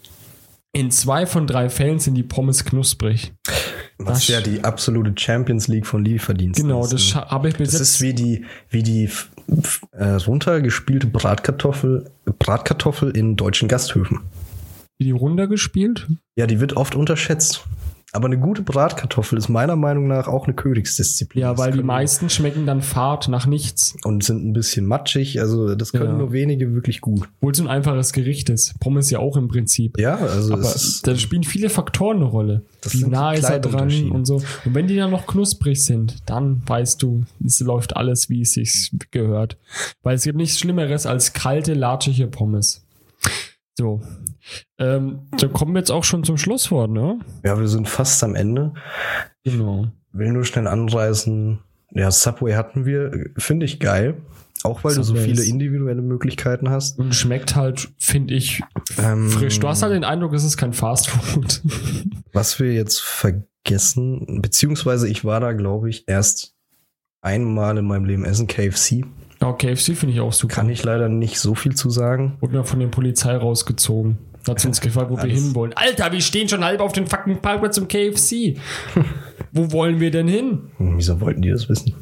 in 0.72 0.90
zwei 0.90 1.26
von 1.26 1.46
drei 1.46 1.70
Fällen 1.70 2.00
sind 2.00 2.16
die 2.16 2.24
Pommes 2.24 2.64
knusprig. 2.64 3.34
Was 4.06 4.20
Das- 4.20 4.28
ja 4.28 4.42
die 4.42 4.64
absolute 4.64 5.14
Champions 5.20 5.68
League 5.68 5.86
von 5.88 6.04
Lieferdiensten 6.04 6.68
Genau, 6.68 6.86
das 6.88 7.02
scha- 7.02 7.28
habe 7.30 7.50
ich 7.50 7.58
bis 7.58 7.72
Das 7.72 7.82
ist 7.82 8.02
wie 8.02 8.14
die, 8.14 8.46
wie 8.70 8.84
die 8.84 9.10
äh, 9.92 10.06
runtergespielte 10.06 11.08
Bratkartoffel, 11.08 12.10
Bratkartoffel 12.40 13.16
in 13.16 13.36
deutschen 13.36 13.68
Gasthöfen. 13.68 14.22
wie 15.00 15.06
die 15.06 15.12
runtergespielt. 15.12 16.08
Ja, 16.36 16.48
die 16.48 16.60
wird 16.60 16.78
oft 16.78 16.96
unterschätzt. 16.96 17.66
Aber 18.16 18.28
eine 18.28 18.38
gute 18.38 18.62
Bratkartoffel 18.62 19.40
ist 19.40 19.50
meiner 19.50 19.76
Meinung 19.76 20.08
nach 20.08 20.28
auch 20.28 20.46
eine 20.46 20.54
Königsdisziplin. 20.54 21.42
Ja, 21.42 21.58
weil 21.58 21.72
die 21.72 21.82
meisten 21.82 22.30
schmecken 22.30 22.68
dann 22.68 22.84
fad 22.84 23.28
nach 23.28 23.48
nichts. 23.48 23.96
Und 24.04 24.24
sind 24.24 24.46
ein 24.46 24.54
bisschen 24.54 24.86
matschig. 24.86 25.40
Also, 25.42 25.74
das 25.74 25.92
können 25.92 26.12
Ja. 26.12 26.18
nur 26.18 26.32
wenige 26.32 26.76
wirklich 26.76 27.02
gut. 27.02 27.28
Obwohl 27.38 27.54
es 27.54 27.60
ein 27.60 27.68
einfaches 27.68 28.14
Gericht 28.14 28.50
ist. 28.52 28.80
Pommes 28.80 29.10
ja 29.10 29.18
auch 29.18 29.36
im 29.36 29.48
Prinzip. 29.48 29.98
Ja, 30.00 30.16
also, 30.18 30.54
Aber 30.54 30.62
ist, 30.62 31.08
da 31.08 31.16
spielen 31.16 31.44
viele 31.44 31.72
Faktoren 31.72 32.18
eine 32.18 32.26
Rolle. 32.26 32.62
Das 32.82 32.94
Wie 32.94 33.04
nah 33.06 33.32
die 33.32 33.40
ist 33.40 33.50
er 33.50 33.60
dran 33.60 34.12
und 34.12 34.26
so. 34.26 34.36
Und 34.64 34.76
wenn 34.76 34.86
die 34.86 34.96
dann 34.96 35.10
noch 35.10 35.26
knusprig 35.26 35.84
sind, 35.84 36.18
dann 36.28 36.62
weißt 36.68 37.02
du, 37.02 37.24
es 37.44 37.62
läuft 37.62 37.96
alles, 37.98 38.30
wie 38.30 38.42
es 38.42 38.54
sich 38.54 38.92
gehört. 39.10 39.58
Weil 40.04 40.18
es 40.18 40.24
gibt 40.24 40.38
nichts 40.38 40.60
Schlimmeres 40.60 41.08
als 41.08 41.34
kalte, 41.34 41.74
latschige 41.74 42.28
Pommes. 42.28 42.86
So. 43.76 44.02
Ähm, 44.78 45.22
da 45.38 45.48
kommen 45.48 45.74
wir 45.74 45.80
jetzt 45.80 45.92
auch 45.92 46.04
schon 46.04 46.24
zum 46.24 46.38
Schlusswort, 46.38 46.92
ne? 46.92 47.20
ja, 47.44 47.60
wir 47.60 47.68
sind 47.68 47.88
fast 47.88 48.24
am 48.24 48.36
Ende. 48.36 48.74
Genau. 49.44 49.88
Will 50.12 50.32
nur 50.32 50.46
schnell 50.46 50.68
anreißen. 50.68 51.60
Ja, 51.92 52.12
Subway 52.12 52.54
hatten 52.54 52.86
wir. 52.86 53.32
Finde 53.38 53.66
ich 53.66 53.80
geil. 53.80 54.18
Auch 54.64 54.84
weil 54.84 54.96
du 54.96 55.04
so 55.04 55.16
viele 55.16 55.44
individuelle 55.44 56.02
Möglichkeiten 56.02 56.70
hast. 56.70 56.98
Und 56.98 57.14
schmeckt 57.14 57.56
halt, 57.56 57.90
finde 57.98 58.34
ich, 58.34 58.62
Ähm, 58.98 59.30
frisch. 59.30 59.60
Du 59.60 59.68
hast 59.68 59.82
halt 59.82 59.94
den 59.94 60.06
Eindruck, 60.06 60.34
es 60.34 60.44
ist 60.44 60.56
kein 60.56 60.72
Fastfood. 60.74 61.62
Was 62.32 62.60
wir 62.60 62.72
jetzt 62.74 63.02
vergessen, 63.02 64.42
beziehungsweise 64.42 65.10
ich 65.10 65.26
war 65.26 65.42
da, 65.42 65.52
glaube 65.52 65.90
ich, 65.90 66.08
erst 66.08 66.56
einmal 67.22 67.78
in 67.78 67.86
meinem 67.86 68.06
Leben 68.06 68.24
essen, 68.24 68.48
KFC. 68.48 69.04
Ja, 69.42 69.52
KFC 69.52 69.96
finde 69.98 70.14
ich 70.14 70.22
auch 70.22 70.32
super. 70.32 70.54
Kann 70.56 70.70
ich 70.70 70.84
leider 70.84 71.10
nicht 71.10 71.40
so 71.40 71.56
viel 71.56 71.76
zu 71.76 71.90
sagen. 71.90 72.38
Wurde 72.40 72.58
mir 72.58 72.64
von 72.64 72.80
der 72.80 72.88
Polizei 72.88 73.36
rausgezogen. 73.36 74.18
Da 74.46 74.52
hat 74.54 74.66
uns 74.66 74.82
gefragt, 74.82 75.10
wo 75.10 75.18
wir 75.18 75.24
hinwollen. 75.30 75.74
Alter, 75.74 76.12
wir 76.12 76.22
stehen 76.22 76.50
schon 76.50 76.64
halb 76.64 76.80
auf 76.82 76.92
den 76.94 77.08
fucking 77.08 77.42
Parkplatz 77.42 77.76
zum 77.76 77.88
KFC. 77.88 78.58
wo 79.52 79.72
wollen 79.72 80.00
wir 80.00 80.12
denn 80.12 80.28
hin? 80.28 80.72
Hm, 80.78 80.98
Wieso 80.98 81.20
wollten 81.22 81.42
die 81.42 81.50
das 81.50 81.70
wissen? 81.70 81.94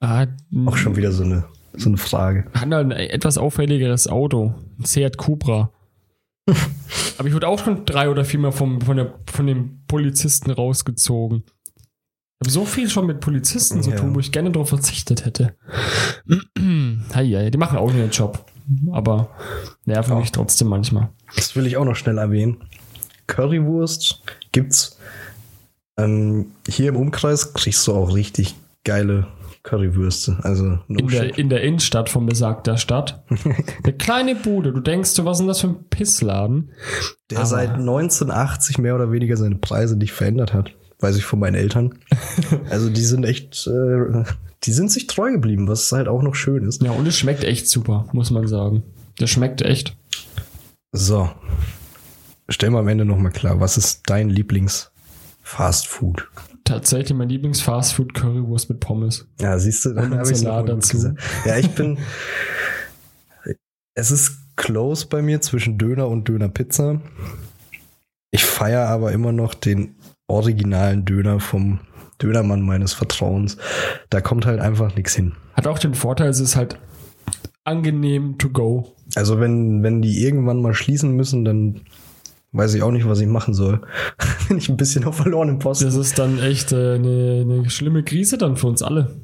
Ah, 0.00 0.26
Auch 0.66 0.76
schon 0.76 0.96
wieder 0.96 1.10
so 1.12 1.24
eine, 1.24 1.44
so 1.74 1.88
eine 1.88 1.96
Frage. 1.96 2.46
hat 2.54 2.72
ein 2.72 2.90
etwas 2.92 3.38
auffälligeres 3.38 4.08
Auto. 4.08 4.54
Ein 4.78 4.84
Seat 4.84 5.16
Cupra. 5.18 5.72
Aber 7.18 7.28
ich 7.28 7.34
wurde 7.34 7.48
auch 7.48 7.58
schon 7.64 7.84
drei 7.86 8.08
oder 8.10 8.24
viermal 8.24 8.52
vom, 8.52 8.80
von, 8.80 8.96
der, 8.96 9.14
von 9.30 9.46
dem 9.46 9.80
Polizisten 9.88 10.50
rausgezogen. 10.50 11.44
Ich 11.46 12.46
habe 12.48 12.50
so 12.50 12.64
viel 12.66 12.90
schon 12.90 13.06
mit 13.06 13.20
Polizisten 13.20 13.82
zu 13.82 13.90
Ja. 13.90 13.96
tun, 13.96 14.14
wo 14.14 14.20
ich 14.20 14.30
gerne 14.30 14.50
darauf 14.50 14.68
verzichtet 14.68 15.24
hätte. 15.24 15.56
Hei, 17.14 17.50
die 17.50 17.58
machen 17.58 17.78
auch 17.78 17.92
ihren 17.92 18.10
Job. 18.10 18.44
Aber 18.92 19.28
nerven 19.84 20.12
Ja. 20.14 20.18
mich 20.20 20.32
trotzdem 20.32 20.68
manchmal. 20.68 21.08
Das 21.34 21.54
will 21.56 21.66
ich 21.66 21.76
auch 21.76 21.84
noch 21.84 21.96
schnell 21.96 22.18
erwähnen. 22.18 22.58
Currywurst 23.26 24.22
gibt's 24.52 24.98
ähm, 25.98 26.52
hier 26.68 26.90
im 26.90 26.96
Umkreis 26.96 27.54
kriegst 27.54 27.86
du 27.86 27.94
auch 27.94 28.14
richtig 28.14 28.54
geile 28.84 29.26
Currywürste. 29.62 30.38
Also 30.42 30.78
no 30.86 30.98
In 30.98 31.08
der, 31.08 31.38
in 31.38 31.48
der 31.48 31.62
Innenstadt 31.62 32.08
von 32.08 32.26
besagter 32.26 32.76
Stadt. 32.76 33.24
Eine 33.82 33.92
kleine 33.94 34.36
Bude. 34.36 34.72
Du 34.72 34.80
denkst, 34.80 35.14
du, 35.14 35.24
was 35.24 35.38
ist 35.38 35.40
denn 35.40 35.48
das 35.48 35.60
für 35.60 35.68
ein 35.68 35.84
Pissladen? 35.90 36.70
der 37.30 37.38
aber- 37.38 37.46
seit 37.46 37.70
1980 37.70 38.78
mehr 38.78 38.94
oder 38.94 39.10
weniger 39.10 39.36
seine 39.36 39.56
Preise 39.56 39.96
nicht 39.96 40.12
verändert 40.12 40.52
hat. 40.54 40.70
Weiß 41.00 41.16
ich 41.16 41.24
von 41.24 41.38
meinen 41.40 41.56
Eltern. 41.56 41.98
Also 42.70 42.90
die 42.90 43.02
sind 43.04 43.24
echt, 43.24 43.66
äh, 43.66 44.24
die 44.66 44.72
sind 44.72 44.90
sich 44.90 45.06
treu 45.06 45.30
geblieben, 45.30 45.68
was 45.68 45.92
halt 45.92 46.08
auch 46.08 46.22
noch 46.22 46.34
schön 46.34 46.64
ist. 46.64 46.82
Ja, 46.82 46.90
und 46.90 47.06
es 47.06 47.16
schmeckt 47.16 47.44
echt 47.44 47.68
super, 47.68 48.08
muss 48.12 48.32
man 48.32 48.48
sagen. 48.48 48.82
Das 49.18 49.30
schmeckt 49.30 49.62
echt. 49.62 49.96
So. 50.92 51.30
Stell 52.48 52.70
mal 52.70 52.80
am 52.80 52.88
Ende 52.88 53.04
nochmal 53.04 53.32
klar, 53.32 53.60
was 53.60 53.76
ist 53.76 54.02
dein 54.06 54.28
Lieblings-Fast-Food? 54.28 56.28
Tatsächlich 56.64 57.16
mein 57.16 57.28
Lieblings-Fastfood 57.28 58.14
Currywurst 58.14 58.68
mit 58.68 58.80
Pommes. 58.80 59.28
Ja, 59.40 59.56
siehst 59.58 59.84
du, 59.84 59.94
dann 59.94 60.18
habe 60.18 60.30
ich 60.30 60.42
dazu. 60.42 61.14
Ja, 61.44 61.58
ich 61.58 61.70
bin. 61.70 61.98
es 63.94 64.10
ist 64.10 64.38
close 64.56 65.06
bei 65.06 65.22
mir 65.22 65.40
zwischen 65.40 65.78
Döner 65.78 66.08
und 66.08 66.28
Döner-Pizza. 66.28 67.00
Ich 68.32 68.44
feiere 68.44 68.88
aber 68.88 69.12
immer 69.12 69.32
noch 69.32 69.54
den 69.54 69.94
originalen 70.26 71.04
Döner 71.04 71.38
vom 71.38 71.78
Dönermann 72.22 72.62
meines 72.62 72.92
Vertrauens. 72.94 73.56
Da 74.10 74.20
kommt 74.20 74.46
halt 74.46 74.60
einfach 74.60 74.94
nichts 74.96 75.14
hin. 75.14 75.32
Hat 75.54 75.66
auch 75.66 75.78
den 75.78 75.94
Vorteil, 75.94 76.28
es 76.28 76.40
ist 76.40 76.56
halt 76.56 76.78
angenehm 77.64 78.38
to 78.38 78.48
go. 78.50 78.92
Also 79.14 79.40
wenn, 79.40 79.82
wenn 79.82 80.02
die 80.02 80.22
irgendwann 80.22 80.60
mal 80.62 80.74
schließen 80.74 81.12
müssen, 81.16 81.44
dann 81.44 81.80
weiß 82.52 82.74
ich 82.74 82.82
auch 82.82 82.90
nicht, 82.92 83.08
was 83.08 83.20
ich 83.20 83.26
machen 83.26 83.54
soll. 83.54 83.80
Bin 84.48 84.58
ich 84.58 84.68
ein 84.68 84.76
bisschen 84.76 85.04
auf 85.04 85.16
verlorenem 85.16 85.58
Posten. 85.58 85.84
Das 85.84 85.94
ist 85.96 86.18
dann 86.18 86.38
echt 86.38 86.72
äh, 86.72 86.94
eine, 86.94 87.40
eine 87.42 87.70
schlimme 87.70 88.02
Krise 88.02 88.38
dann 88.38 88.56
für 88.56 88.68
uns 88.68 88.82
alle. 88.82 89.16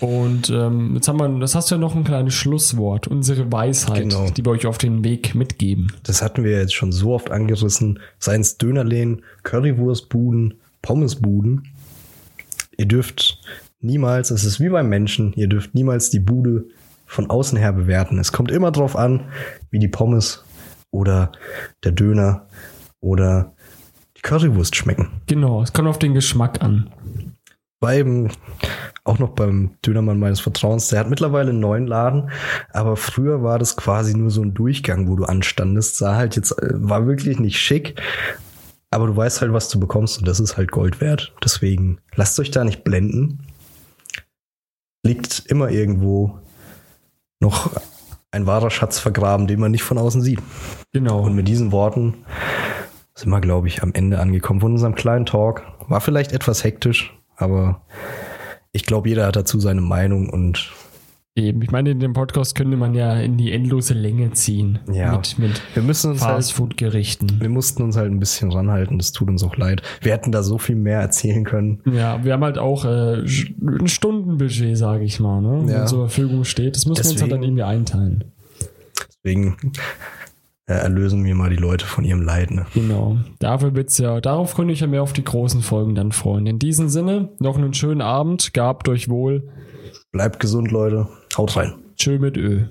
Und 0.00 0.50
ähm, 0.50 0.94
jetzt 0.94 1.08
haben 1.08 1.18
wir, 1.18 1.28
das 1.38 1.54
hast 1.54 1.70
du 1.70 1.76
ja 1.76 1.80
noch 1.80 1.94
ein 1.94 2.04
kleines 2.04 2.34
Schlusswort, 2.34 3.06
unsere 3.08 3.50
Weisheit, 3.50 4.02
Genau. 4.02 4.28
die 4.28 4.44
wir 4.44 4.50
euch 4.50 4.66
auf 4.66 4.76
den 4.76 5.04
Weg 5.04 5.34
mitgeben. 5.34 5.92
Das 6.02 6.20
hatten 6.20 6.44
wir 6.44 6.58
jetzt 6.58 6.74
schon 6.74 6.92
so 6.92 7.14
oft 7.14 7.30
angerissen. 7.30 8.00
Seien 8.18 8.40
es 8.40 8.58
Dönerläden, 8.58 9.22
Currywurstbuden, 9.44 10.54
Pommesbuden. 10.84 11.72
Ihr 12.76 12.86
dürft 12.86 13.40
niemals, 13.80 14.30
es 14.30 14.44
ist 14.44 14.60
wie 14.60 14.68
beim 14.68 14.88
Menschen, 14.88 15.32
ihr 15.32 15.48
dürft 15.48 15.74
niemals 15.74 16.10
die 16.10 16.20
Bude 16.20 16.66
von 17.06 17.30
außen 17.30 17.58
her 17.58 17.72
bewerten. 17.72 18.18
Es 18.18 18.32
kommt 18.32 18.50
immer 18.50 18.70
drauf 18.70 18.94
an, 18.94 19.28
wie 19.70 19.78
die 19.78 19.88
Pommes 19.88 20.44
oder 20.90 21.32
der 21.84 21.92
Döner 21.92 22.46
oder 23.00 23.54
die 24.16 24.22
Currywurst 24.22 24.76
schmecken. 24.76 25.08
Genau, 25.26 25.62
es 25.62 25.72
kommt 25.72 25.88
auf 25.88 25.98
den 25.98 26.14
Geschmack 26.14 26.62
an. 26.62 26.90
Beim, 27.80 28.28
auch 29.04 29.18
noch 29.18 29.30
beim 29.30 29.72
Dönermann 29.84 30.18
meines 30.18 30.40
Vertrauens, 30.40 30.88
der 30.88 31.00
hat 31.00 31.10
mittlerweile 31.10 31.50
einen 31.50 31.60
neuen 31.60 31.86
Laden, 31.86 32.30
aber 32.72 32.96
früher 32.96 33.42
war 33.42 33.58
das 33.58 33.76
quasi 33.76 34.16
nur 34.16 34.30
so 34.30 34.42
ein 34.42 34.54
Durchgang, 34.54 35.08
wo 35.08 35.16
du 35.16 35.24
anstandest. 35.24 35.96
Sah 35.96 36.16
halt 36.16 36.36
jetzt, 36.36 36.52
äh, 36.52 36.70
war 36.72 37.06
wirklich 37.06 37.38
nicht 37.38 37.58
schick, 37.58 38.00
aber 38.94 39.06
du 39.08 39.16
weißt 39.16 39.40
halt, 39.40 39.52
was 39.52 39.68
du 39.68 39.80
bekommst 39.80 40.18
und 40.18 40.28
das 40.28 40.40
ist 40.40 40.56
halt 40.56 40.70
Gold 40.70 41.00
wert. 41.00 41.34
Deswegen 41.42 41.98
lasst 42.14 42.38
euch 42.38 42.50
da 42.50 42.64
nicht 42.64 42.84
blenden. 42.84 43.46
Liegt 45.02 45.44
immer 45.46 45.70
irgendwo 45.70 46.38
noch 47.40 47.70
ein 48.30 48.46
wahrer 48.46 48.70
Schatz 48.70 48.98
vergraben, 48.98 49.46
den 49.46 49.60
man 49.60 49.70
nicht 49.70 49.82
von 49.82 49.98
außen 49.98 50.22
sieht. 50.22 50.40
Genau. 50.92 51.20
Und 51.20 51.34
mit 51.34 51.46
diesen 51.48 51.72
Worten 51.72 52.14
sind 53.14 53.30
wir, 53.30 53.40
glaube 53.40 53.68
ich, 53.68 53.82
am 53.82 53.92
Ende 53.92 54.18
angekommen 54.18 54.60
von 54.60 54.72
unserem 54.72 54.94
kleinen 54.94 55.26
Talk. 55.26 55.62
War 55.88 56.00
vielleicht 56.00 56.32
etwas 56.32 56.64
hektisch, 56.64 57.16
aber 57.36 57.82
ich 58.72 58.86
glaube, 58.86 59.08
jeder 59.08 59.26
hat 59.26 59.36
dazu 59.36 59.60
seine 59.60 59.80
Meinung 59.80 60.28
und 60.28 60.72
Eben, 61.36 61.62
ich 61.62 61.72
meine, 61.72 61.90
in 61.90 61.98
dem 61.98 62.12
Podcast 62.12 62.54
könnte 62.54 62.76
man 62.76 62.94
ja 62.94 63.18
in 63.18 63.36
die 63.36 63.50
endlose 63.50 63.92
Länge 63.92 64.30
ziehen. 64.34 64.78
Ja. 64.92 65.16
Mit, 65.16 65.36
mit 65.36 65.62
wir 65.74 65.82
müssen 65.82 66.12
uns 66.12 66.22
halt, 66.22 66.36
Fastfood-Gerichten. 66.36 67.40
wir 67.40 67.48
mussten 67.48 67.82
uns 67.82 67.96
halt 67.96 68.12
ein 68.12 68.20
bisschen 68.20 68.52
ranhalten. 68.52 68.98
Das 68.98 69.10
tut 69.10 69.28
uns 69.28 69.42
auch 69.42 69.56
leid. 69.56 69.82
Wir 70.00 70.12
hätten 70.12 70.30
da 70.30 70.44
so 70.44 70.58
viel 70.58 70.76
mehr 70.76 71.00
erzählen 71.00 71.42
können. 71.42 71.80
Ja, 71.90 72.22
wir 72.24 72.34
haben 72.34 72.44
halt 72.44 72.58
auch 72.58 72.84
äh, 72.84 73.24
ein 73.24 73.88
Stundenbudget, 73.88 74.78
sage 74.78 75.02
ich 75.02 75.18
mal, 75.18 75.40
ne? 75.40 75.72
Ja. 75.72 75.86
Zur 75.86 76.08
Verfügung 76.08 76.44
steht. 76.44 76.76
Das 76.76 76.86
müssen 76.86 77.02
wir 77.02 77.10
uns 77.10 77.20
halt 77.20 77.32
dann 77.32 77.40
Deswegen- 77.40 77.58
irgendwie 77.58 77.62
einteilen. 77.64 78.24
Deswegen 79.24 79.56
äh, 80.66 80.74
erlösen 80.74 81.24
wir 81.24 81.34
mal 81.34 81.50
die 81.50 81.56
Leute 81.56 81.84
von 81.84 82.04
ihrem 82.04 82.22
Leid. 82.22 82.52
Ne? 82.52 82.66
Genau. 82.74 83.16
Dafür 83.40 83.74
wird's 83.74 83.98
ja, 83.98 84.20
darauf 84.20 84.54
könnt 84.54 84.68
ihr 84.70 84.74
euch 84.74 84.80
ja 84.80 84.86
mehr 84.86 85.02
auf 85.02 85.12
die 85.12 85.24
großen 85.24 85.62
Folgen 85.62 85.96
dann 85.96 86.12
freuen. 86.12 86.46
In 86.46 86.60
diesem 86.60 86.88
Sinne, 86.88 87.30
noch 87.40 87.58
einen 87.58 87.74
schönen 87.74 88.02
Abend, 88.02 88.54
gehabt 88.54 88.88
euch 88.88 89.08
wohl. 89.08 89.48
Bleibt 90.12 90.38
gesund, 90.38 90.70
Leute. 90.70 91.08
Haut 91.36 91.56
rein. 91.56 91.74
Tschö 91.96 92.18
mit 92.18 92.36
Ö. 92.36 92.66